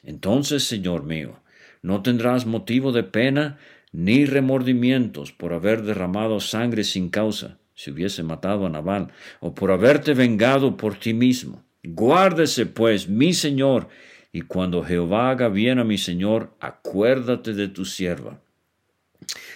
entonces, 0.03 0.63
Señor 0.63 1.03
mío, 1.03 1.39
no 1.81 2.01
tendrás 2.01 2.45
motivo 2.45 2.91
de 2.91 3.03
pena 3.03 3.60
ni 3.91 4.25
remordimientos 4.25 5.31
por 5.31 5.53
haber 5.53 5.84
derramado 5.84 6.39
sangre 6.39 6.84
sin 6.84 7.10
causa 7.10 7.60
si 7.75 7.91
hubiese 7.91 8.23
matado 8.23 8.65
a 8.65 8.69
Nabal, 8.69 9.12
o 9.41 9.53
por 9.53 9.71
haberte 9.71 10.13
vengado 10.13 10.77
por 10.77 10.95
ti 10.95 11.13
mismo. 11.13 11.63
Guárdese, 11.84 12.65
pues, 12.65 13.08
mi 13.10 13.34
Señor, 13.34 13.89
y 14.36 14.41
cuando 14.41 14.84
Jehová 14.84 15.30
haga 15.30 15.48
bien 15.48 15.80
a 15.80 15.86
mi 15.86 15.98
Señor, 15.98 16.58
acuérdate 16.60 17.54
de 17.54 17.69
tu 17.69 17.86
sierva. 17.86 18.41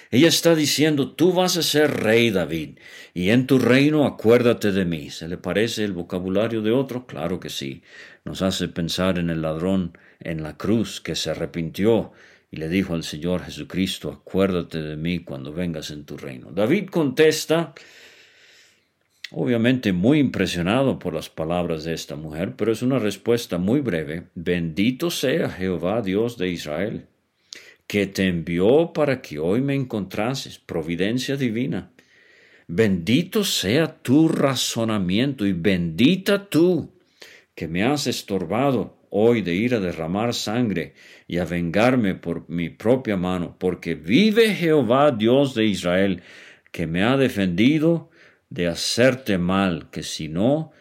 Ella 0.10 0.30
está 0.30 0.56
diciendo, 0.56 1.12
tú 1.12 1.34
vas 1.34 1.58
a 1.58 1.64
ser 1.64 1.92
rey, 2.02 2.30
David, 2.30 2.80
y 3.14 3.32
en 3.32 3.46
tu 3.46 3.60
reino 3.60 4.06
acuérdate 4.06 4.72
de 4.72 4.86
mí. 4.86 5.10
¿Se 5.10 5.28
le 5.28 5.36
parece 5.36 5.84
el 5.84 5.92
vocabulario 5.92 6.62
de 6.62 6.72
otro? 6.72 7.06
Claro 7.08 7.42
que 7.42 7.50
sí. 7.50 7.84
Nos 8.24 8.42
hace 8.42 8.70
pensar 8.70 9.20
en 9.20 9.30
el 9.30 9.42
ladrón 9.42 9.98
en 10.22 10.44
la 10.44 10.56
cruz 10.56 11.02
que 11.02 11.16
se 11.16 11.32
arrepintió 11.32 12.14
y 12.50 12.56
le 12.56 12.70
dijo 12.70 12.94
al 12.94 13.04
Señor 13.04 13.44
Jesucristo, 13.44 14.10
acuérdate 14.10 14.82
de 14.82 14.96
mí 14.96 15.20
cuando 15.26 15.52
vengas 15.52 15.92
en 15.92 16.06
tu 16.06 16.16
reino. 16.16 16.52
David 16.52 16.88
contesta, 16.88 17.74
Obviamente 19.32 19.94
muy 19.94 20.18
impresionado 20.18 20.98
por 20.98 21.14
las 21.14 21.30
palabras 21.30 21.84
de 21.84 21.94
esta 21.94 22.16
mujer, 22.16 22.56
pero 22.56 22.72
es 22.72 22.82
una 22.82 22.98
respuesta 22.98 23.60
muy 23.60 23.80
breve. 23.80 24.24
Bendito 24.34 25.12
sea 25.12 25.50
Jehová 25.50 26.02
Dios 26.02 26.38
de 26.38 26.50
Israel, 26.50 27.06
que 27.86 28.08
te 28.08 28.28
envió 28.28 28.92
para 28.92 29.22
que 29.22 29.38
hoy 29.38 29.62
me 29.62 29.76
encontrases, 29.76 30.58
providencia 30.58 31.38
divina. 31.38 31.92
Bendito 32.68 33.44
sea 33.44 34.02
tu 34.02 34.30
razonamiento 34.30 35.46
y 35.46 35.54
bendita 35.54 36.50
tú 36.50 36.92
que 37.54 37.68
me 37.68 37.84
has 37.84 38.08
estorbado 38.08 38.98
hoy 39.12 39.42
de 39.42 39.54
ir 39.54 39.76
a 39.76 39.80
derramar 39.80 40.34
sangre 40.34 40.94
y 41.28 41.38
a 41.38 41.46
vengarme 41.46 42.16
por 42.16 42.50
mi 42.50 42.70
propia 42.70 43.18
mano, 43.18 43.56
porque 43.60 43.96
vive 43.96 44.56
Jehová 44.56 45.12
Dios 45.12 45.54
de 45.54 45.66
Israel, 45.66 46.24
que 46.72 46.88
me 46.88 47.04
ha 47.04 47.18
defendido 47.18 48.10
de 48.50 48.68
hacerte 48.68 49.38
mal, 49.38 49.90
que 49.92 50.04
si 50.04 50.28
no 50.28 50.72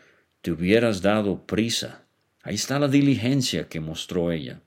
te 0.40 0.52
hubieras 0.52 1.02
dado 1.02 1.46
prisa. 1.46 2.06
Ahí 2.42 2.54
está 2.54 2.78
la 2.78 2.88
diligencia 2.88 3.68
que 3.68 3.80
mostró 3.80 4.32
ella. 4.32 4.60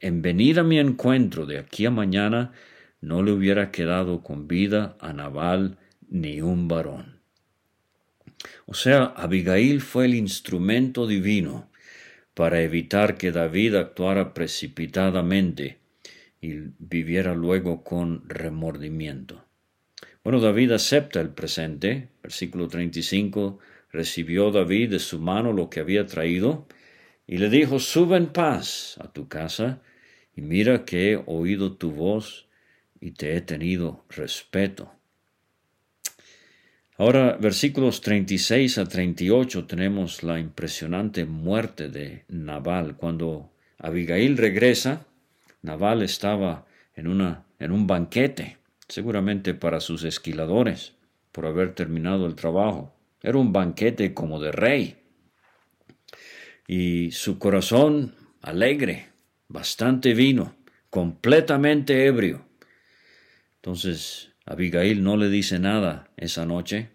En 0.00 0.20
venir 0.20 0.58
a 0.58 0.64
mi 0.64 0.78
encuentro 0.78 1.46
de 1.46 1.58
aquí 1.58 1.86
a 1.86 1.90
mañana, 1.90 2.52
no 3.00 3.22
le 3.22 3.32
hubiera 3.32 3.70
quedado 3.70 4.22
con 4.22 4.48
vida 4.48 4.96
a 5.00 5.12
Nabal 5.12 5.78
ni 6.08 6.40
un 6.40 6.68
varón. 6.68 7.20
O 8.66 8.74
sea, 8.74 9.04
Abigail 9.16 9.80
fue 9.80 10.06
el 10.06 10.14
instrumento 10.14 11.06
divino 11.06 11.70
para 12.34 12.60
evitar 12.62 13.16
que 13.16 13.32
David 13.32 13.76
actuara 13.76 14.34
precipitadamente 14.34 15.78
y 16.40 16.54
viviera 16.78 17.34
luego 17.34 17.84
con 17.84 18.28
remordimiento. 18.28 19.44
Bueno, 20.24 20.40
David 20.40 20.72
acepta 20.72 21.20
el 21.20 21.30
presente. 21.30 22.08
Versículo 22.22 22.68
35. 22.68 23.58
Recibió 23.90 24.50
David 24.50 24.90
de 24.90 24.98
su 24.98 25.18
mano 25.18 25.52
lo 25.52 25.68
que 25.68 25.80
había 25.80 26.06
traído 26.06 26.66
y 27.26 27.38
le 27.38 27.50
dijo, 27.50 27.78
sube 27.78 28.16
en 28.16 28.26
paz 28.26 28.96
a 29.00 29.12
tu 29.12 29.28
casa 29.28 29.82
y 30.34 30.42
mira 30.42 30.84
que 30.84 31.12
he 31.12 31.22
oído 31.26 31.76
tu 31.76 31.90
voz 31.90 32.48
y 33.00 33.12
te 33.12 33.36
he 33.36 33.40
tenido 33.40 34.04
respeto. 34.08 34.92
Ahora, 36.96 37.36
versículos 37.40 38.00
36 38.00 38.78
a 38.78 38.86
38 38.86 39.66
tenemos 39.66 40.22
la 40.22 40.38
impresionante 40.38 41.24
muerte 41.24 41.88
de 41.88 42.24
Nabal. 42.28 42.96
Cuando 42.96 43.50
Abigail 43.78 44.36
regresa, 44.36 45.06
Nabal 45.62 46.02
estaba 46.02 46.66
en, 46.94 47.08
una, 47.08 47.44
en 47.58 47.72
un 47.72 47.86
banquete, 47.86 48.58
seguramente 48.92 49.54
para 49.54 49.80
sus 49.80 50.04
esquiladores, 50.04 50.92
por 51.32 51.46
haber 51.46 51.74
terminado 51.74 52.26
el 52.26 52.34
trabajo. 52.34 52.94
Era 53.22 53.38
un 53.38 53.50
banquete 53.50 54.12
como 54.12 54.38
de 54.38 54.52
rey. 54.52 54.98
Y 56.68 57.10
su 57.12 57.38
corazón 57.38 58.14
alegre, 58.42 59.08
bastante 59.48 60.12
vino, 60.12 60.54
completamente 60.90 62.04
ebrio. 62.04 62.44
Entonces 63.56 64.34
Abigail 64.44 65.02
no 65.02 65.16
le 65.16 65.30
dice 65.30 65.58
nada 65.58 66.10
esa 66.18 66.44
noche, 66.44 66.90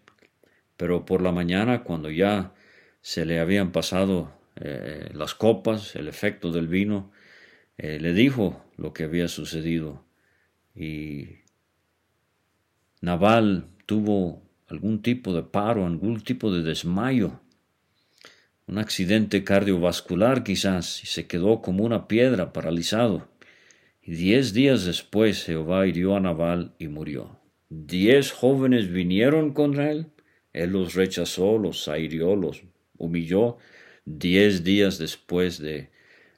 pero 0.78 1.04
por 1.04 1.24
la 1.24 1.32
mañana, 1.32 1.84
cuando 1.84 2.12
ya 2.12 2.54
se 3.02 3.26
le 3.26 3.40
habían 3.40 3.72
pasado 3.72 4.32
eh, 4.56 5.10
las 5.14 5.34
copas, 5.34 5.96
el 5.96 6.08
efecto 6.08 6.52
del 6.52 6.68
vino, 6.68 7.12
eh, 7.80 8.00
le 8.00 8.14
dijo 8.14 8.64
lo 8.78 8.94
que 8.94 9.06
había 9.06 9.28
sucedido. 9.28 10.06
Y 10.76 11.47
Naval 13.02 13.68
tuvo 13.86 14.42
algún 14.68 15.02
tipo 15.02 15.34
de 15.34 15.44
paro, 15.44 15.86
algún 15.86 16.22
tipo 16.22 16.52
de 16.52 16.64
desmayo, 16.64 17.40
un 18.68 18.80
accidente 18.80 19.44
cardiovascular 19.44 20.44
quizás, 20.44 21.04
y 21.04 21.08
se 21.08 21.26
quedó 21.28 21.62
como 21.62 21.86
una 21.86 22.08
piedra 22.08 22.52
paralizado. 22.52 23.30
Y 24.02 24.12
diez 24.12 24.54
días 24.54 24.86
después 24.86 25.44
Jehová 25.46 25.88
hirió 25.88 26.16
a 26.16 26.20
Nabal 26.20 26.74
y 26.80 26.88
murió. 26.88 27.40
Diez 27.70 28.32
jóvenes 28.32 28.92
vinieron 28.92 29.54
contra 29.54 29.92
él, 29.92 30.08
él 30.54 30.72
los 30.72 30.96
rechazó, 30.96 31.58
los 31.58 31.88
hirió, 31.88 32.36
los 32.36 32.64
humilló. 32.98 33.58
Diez 34.06 34.64
días 34.64 34.98
después 34.98 35.60
de 35.60 35.92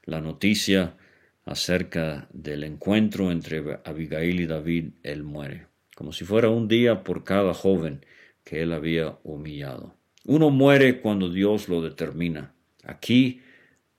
la 0.05 0.21
noticia 0.21 0.97
acerca 1.45 2.27
del 2.33 2.63
encuentro 2.63 3.31
entre 3.31 3.79
Abigail 3.85 4.39
y 4.39 4.45
David, 4.45 4.89
él 5.03 5.23
muere, 5.23 5.67
como 5.99 6.13
si 6.13 6.23
fuera 6.23 6.47
un 6.47 6.69
día 6.69 7.03
por 7.03 7.25
cada 7.25 7.53
joven 7.53 8.05
que 8.45 8.61
él 8.61 8.71
había 8.71 9.17
humillado. 9.25 9.97
Uno 10.23 10.49
muere 10.49 11.01
cuando 11.01 11.29
Dios 11.29 11.67
lo 11.67 11.81
determina. 11.81 12.53
Aquí 12.85 13.41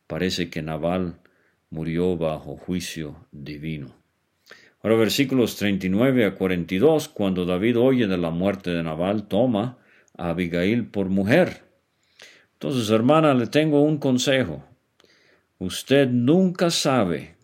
parece 0.07 0.49
que 0.49 0.63
Nabal 0.63 1.21
murió 1.69 2.17
bajo 2.17 2.57
juicio 2.57 3.27
divino. 3.33 3.95
Ahora 4.83 4.97
versículos 4.97 5.57
39 5.57 6.25
a 6.25 6.35
42, 6.37 7.11
cuando 7.11 7.45
David 7.45 7.79
oye 7.79 8.07
de 8.07 8.17
la 8.17 8.31
muerte 8.31 8.71
de 8.71 8.83
Nabal, 8.83 9.29
toma 9.29 9.77
a 10.17 10.31
Abigail 10.31 10.87
por 10.87 11.11
mujer. 11.11 11.65
Entonces, 12.55 12.89
hermana, 12.89 13.35
le 13.35 13.47
tengo 13.47 13.83
un 13.83 13.99
consejo. 13.99 14.65
Usted 15.59 16.09
nunca 16.09 16.71
sabe 16.71 17.35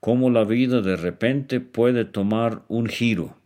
cómo 0.00 0.28
la 0.28 0.44
vida 0.44 0.82
de 0.82 0.96
repente 0.96 1.60
puede 1.60 2.04
tomar 2.04 2.64
un 2.68 2.88
giro 2.88 3.42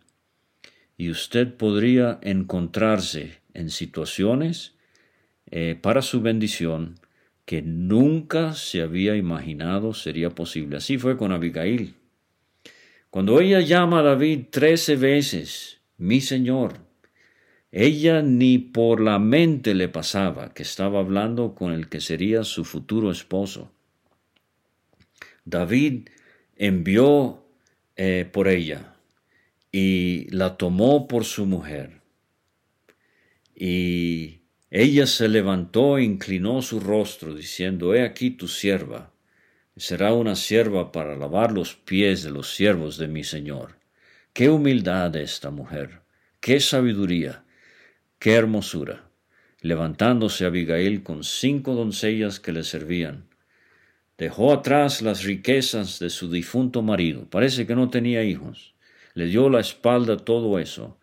y 0.99 1.11
usted 1.11 1.55
podría 1.55 2.19
encontrarse 2.23 3.39
en 3.55 3.71
situaciones 3.71 4.75
eh, 5.51 5.79
para 5.81 6.03
su 6.03 6.21
bendición 6.21 6.97
que 7.47 7.63
nunca 7.63 8.53
se 8.53 8.83
había 8.83 9.17
imaginado 9.17 9.95
sería 9.95 10.31
posible. 10.31 10.77
Así 10.77 10.99
fue 10.99 11.17
con 11.17 11.33
Abigail. 11.33 11.95
Cuando 13.11 13.41
ella 13.41 13.61
llama 13.61 14.01
a 14.01 14.03
David 14.03 14.47
trece 14.51 14.97
veces, 14.97 15.81
mi 15.97 16.21
Señor, 16.21 16.75
ella 17.71 18.21
ni 18.21 18.59
por 18.59 19.01
la 19.01 19.19
mente 19.19 19.75
le 19.75 19.89
pasaba 19.89 20.53
que 20.53 20.65
estaba 20.65 20.99
hablando 20.99 21.55
con 21.55 21.73
el 21.73 21.89
que 21.89 22.01
sería 22.01 22.43
su 22.43 22.65
futuro 22.65 23.11
esposo. 23.11 23.71
David 25.45 26.09
envió 26.57 27.45
eh, 27.97 28.29
por 28.31 28.49
ella 28.49 28.98
y 29.71 30.29
la 30.31 30.57
tomó 30.57 31.09
por 31.09 31.25
su 31.25 31.47
mujer. 31.47 32.01
Y 33.55 34.43
ella 34.71 35.07
se 35.07 35.29
levantó 35.29 35.99
e 35.99 36.05
inclinó 36.05 36.63
su 36.63 36.81
rostro, 36.81 37.35
diciendo, 37.35 37.95
He 37.95 38.03
aquí 38.03 38.31
tu 38.31 38.49
sierva, 38.49 39.13
será 39.77 40.13
una 40.13 40.37
sierva 40.37 40.93
para 40.93 41.17
lavar 41.17 41.53
los 41.53 41.75
pies 41.75 42.23
de 42.23 42.31
los 42.31 42.55
siervos 42.55 42.99
de 42.99 43.09
mi 43.09 43.25
Señor. 43.25 43.77
Qué 44.33 44.51
humildad 44.51 45.17
esta 45.17 45.51
mujer, 45.51 46.03
qué 46.41 46.61
sabiduría, 46.61 47.45
qué 48.19 48.35
hermosura. 48.35 49.05
Levantándose 49.61 50.45
Abigail 50.45 51.03
con 51.03 51.25
cinco 51.25 51.75
doncellas 51.75 52.39
que 52.39 52.53
le 52.53 52.63
servían, 52.63 53.29
dejó 54.17 54.53
atrás 54.53 55.03
las 55.03 55.25
riquezas 55.25 55.99
de 55.99 56.11
su 56.11 56.31
difunto 56.31 56.83
marido, 56.83 57.29
parece 57.29 57.67
que 57.67 57.75
no 57.75 57.91
tenía 57.91 58.23
hijos, 58.23 58.75
le 59.19 59.27
dio 59.27 59.51
la 59.51 59.59
espalda 59.59 60.17
todo 60.17 60.61
eso 60.61 60.97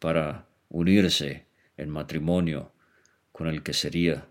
para 0.00 0.48
unirse 0.68 1.46
en 1.76 1.90
matrimonio 1.90 2.72
con 3.30 3.46
el 3.46 3.62
que 3.62 3.72
sería 3.72 4.26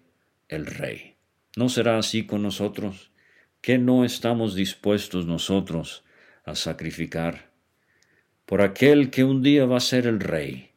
el 0.49 0.65
Rey. 0.65 1.15
¿No 1.55 1.69
será 1.69 1.97
así 1.97 2.25
con 2.25 2.43
nosotros? 2.43 3.13
¿Qué 3.61 3.77
no 3.77 4.03
estamos 4.03 4.53
dispuestos 4.53 5.27
nosotros 5.27 6.03
a 6.43 6.55
sacrificar 6.55 7.51
por 8.45 8.61
aquel 8.61 9.11
que 9.11 9.23
un 9.23 9.41
día 9.41 9.65
va 9.65 9.77
a 9.77 9.79
ser 9.79 10.07
el 10.07 10.19
Rey? 10.19 10.71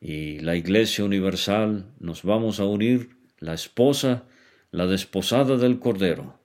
Y 0.00 0.38
la 0.38 0.56
Iglesia 0.56 1.04
Universal 1.04 1.92
nos 2.00 2.22
vamos 2.22 2.58
a 2.58 2.64
unir, 2.64 3.18
la 3.38 3.52
esposa, 3.52 4.24
la 4.70 4.86
desposada 4.86 5.58
del 5.58 5.78
Cordero, 5.78 6.40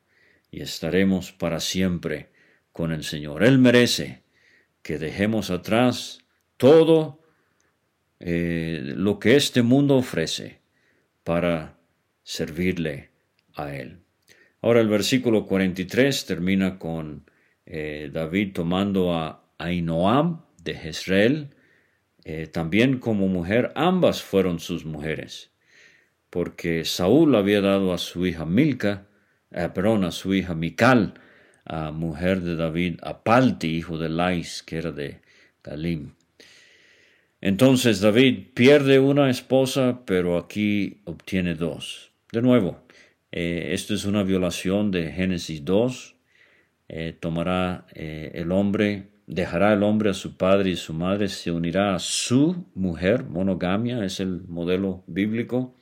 y 0.51 0.59
estaremos 0.59 1.31
para 1.31 1.61
siempre 1.61 2.33
con 2.73 2.91
el 2.91 3.05
Señor. 3.05 3.45
Él 3.45 3.59
merece 3.59 4.26
que 4.81 4.97
dejemos 4.97 5.49
atrás 5.51 6.19
todo 6.57 7.19
eh, 8.19 8.81
lo 8.83 9.19
que 9.19 9.35
este 9.35 9.61
mundo 9.61 9.95
ofrece 9.97 10.59
para 11.23 11.77
servirle 12.23 13.11
a 13.53 13.75
él. 13.75 13.99
Ahora 14.61 14.81
el 14.81 14.87
versículo 14.87 15.45
43 15.45 16.25
termina 16.25 16.79
con 16.79 17.29
eh, 17.65 18.09
David 18.11 18.53
tomando 18.53 19.13
a 19.13 19.43
Ainoam 19.57 20.41
de 20.63 20.73
Jezreel, 20.73 21.49
eh, 22.23 22.47
también 22.47 22.99
como 22.99 23.27
mujer, 23.27 23.71
ambas 23.75 24.21
fueron 24.21 24.59
sus 24.59 24.83
mujeres, 24.83 25.51
porque 26.29 26.83
Saúl 26.85 27.35
había 27.35 27.61
dado 27.61 27.93
a 27.93 27.97
su 27.97 28.25
hija 28.25 28.45
Milca, 28.45 29.07
perdón, 29.49 30.03
a 30.03 30.11
su 30.11 30.33
hija 30.33 30.55
Mical, 30.55 31.13
a 31.67 31.91
mujer 31.91 32.41
de 32.41 32.55
David, 32.55 32.99
a 33.03 33.23
Palti, 33.23 33.67
hijo 33.67 33.97
de 33.97 34.09
Lais, 34.09 34.63
que 34.63 34.77
era 34.77 34.91
de 34.91 35.19
Galim. 35.63 36.13
Entonces 37.41 38.01
David 38.01 38.47
pierde 38.53 38.99
una 38.99 39.29
esposa, 39.29 40.01
pero 40.05 40.37
aquí 40.37 41.01
obtiene 41.05 41.53
dos. 41.53 42.11
De 42.31 42.41
nuevo, 42.41 42.79
eh, 43.31 43.69
esto 43.73 43.93
es 43.93 44.05
una 44.05 44.23
violación 44.23 44.91
de 44.91 45.11
Génesis 45.11 45.63
2. 45.63 46.15
Eh, 46.89 47.15
tomará 47.19 47.85
eh, 47.93 48.31
el 48.33 48.51
hombre, 48.51 49.09
dejará 49.27 49.73
el 49.73 49.83
hombre 49.83 50.09
a 50.09 50.13
su 50.13 50.37
padre 50.37 50.71
y 50.71 50.75
su 50.77 50.93
madre, 50.93 51.27
se 51.27 51.51
unirá 51.51 51.93
a 51.93 51.99
su 51.99 52.65
mujer, 52.75 53.25
monogamia 53.25 54.03
es 54.05 54.21
el 54.21 54.41
modelo 54.47 55.03
bíblico, 55.05 55.75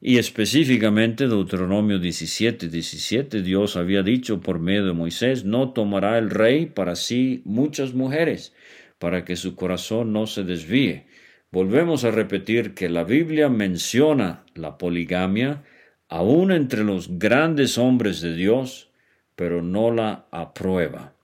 Y 0.00 0.18
específicamente 0.18 1.26
Deuteronomio 1.26 1.98
17, 1.98 2.68
17, 2.68 3.42
Dios 3.42 3.76
había 3.76 4.02
dicho 4.02 4.40
por 4.40 4.58
medio 4.58 4.86
de 4.86 4.92
Moisés, 4.92 5.44
no 5.44 5.70
tomará 5.72 6.18
el 6.18 6.30
rey 6.30 6.66
para 6.66 6.96
sí 6.96 7.42
muchas 7.44 7.94
mujeres, 7.94 8.52
para 8.98 9.24
que 9.24 9.36
su 9.36 9.56
corazón 9.56 10.12
no 10.12 10.26
se 10.26 10.44
desvíe. 10.44 11.06
Volvemos 11.50 12.04
a 12.04 12.10
repetir 12.10 12.74
que 12.74 12.88
la 12.88 13.04
Biblia 13.04 13.48
menciona 13.48 14.44
la 14.54 14.76
poligamia 14.76 15.62
aún 16.08 16.52
entre 16.52 16.84
los 16.84 17.18
grandes 17.18 17.78
hombres 17.78 18.20
de 18.20 18.34
Dios, 18.34 18.90
pero 19.34 19.62
no 19.62 19.90
la 19.90 20.26
aprueba. 20.30 21.14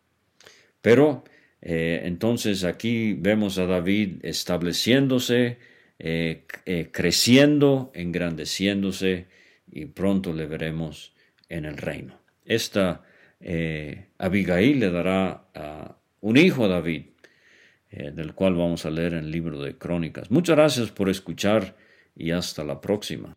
Pero 0.80 1.24
eh, 1.60 2.02
entonces 2.04 2.64
aquí 2.64 3.14
vemos 3.14 3.58
a 3.58 3.66
David 3.66 4.16
estableciéndose, 4.22 5.58
eh, 6.04 6.46
eh, 6.66 6.90
creciendo, 6.92 7.92
engrandeciéndose 7.94 9.28
y 9.70 9.86
pronto 9.86 10.32
le 10.32 10.46
veremos 10.46 11.14
en 11.48 11.64
el 11.64 11.76
reino. 11.76 12.18
Esta 12.44 13.04
Abigail 14.18 14.80
le 14.80 14.90
dará 14.90 15.48
un 16.20 16.36
hijo 16.36 16.64
a 16.64 16.68
David, 16.68 17.06
del 17.90 18.34
cual 18.34 18.54
vamos 18.54 18.86
a 18.86 18.90
leer 18.90 19.14
en 19.14 19.20
el 19.20 19.30
libro 19.30 19.60
de 19.60 19.76
Crónicas. 19.76 20.30
Muchas 20.30 20.56
gracias 20.56 20.90
por 20.90 21.08
escuchar 21.08 21.76
y 22.14 22.30
hasta 22.30 22.62
la 22.62 22.80
próxima. 22.80 23.36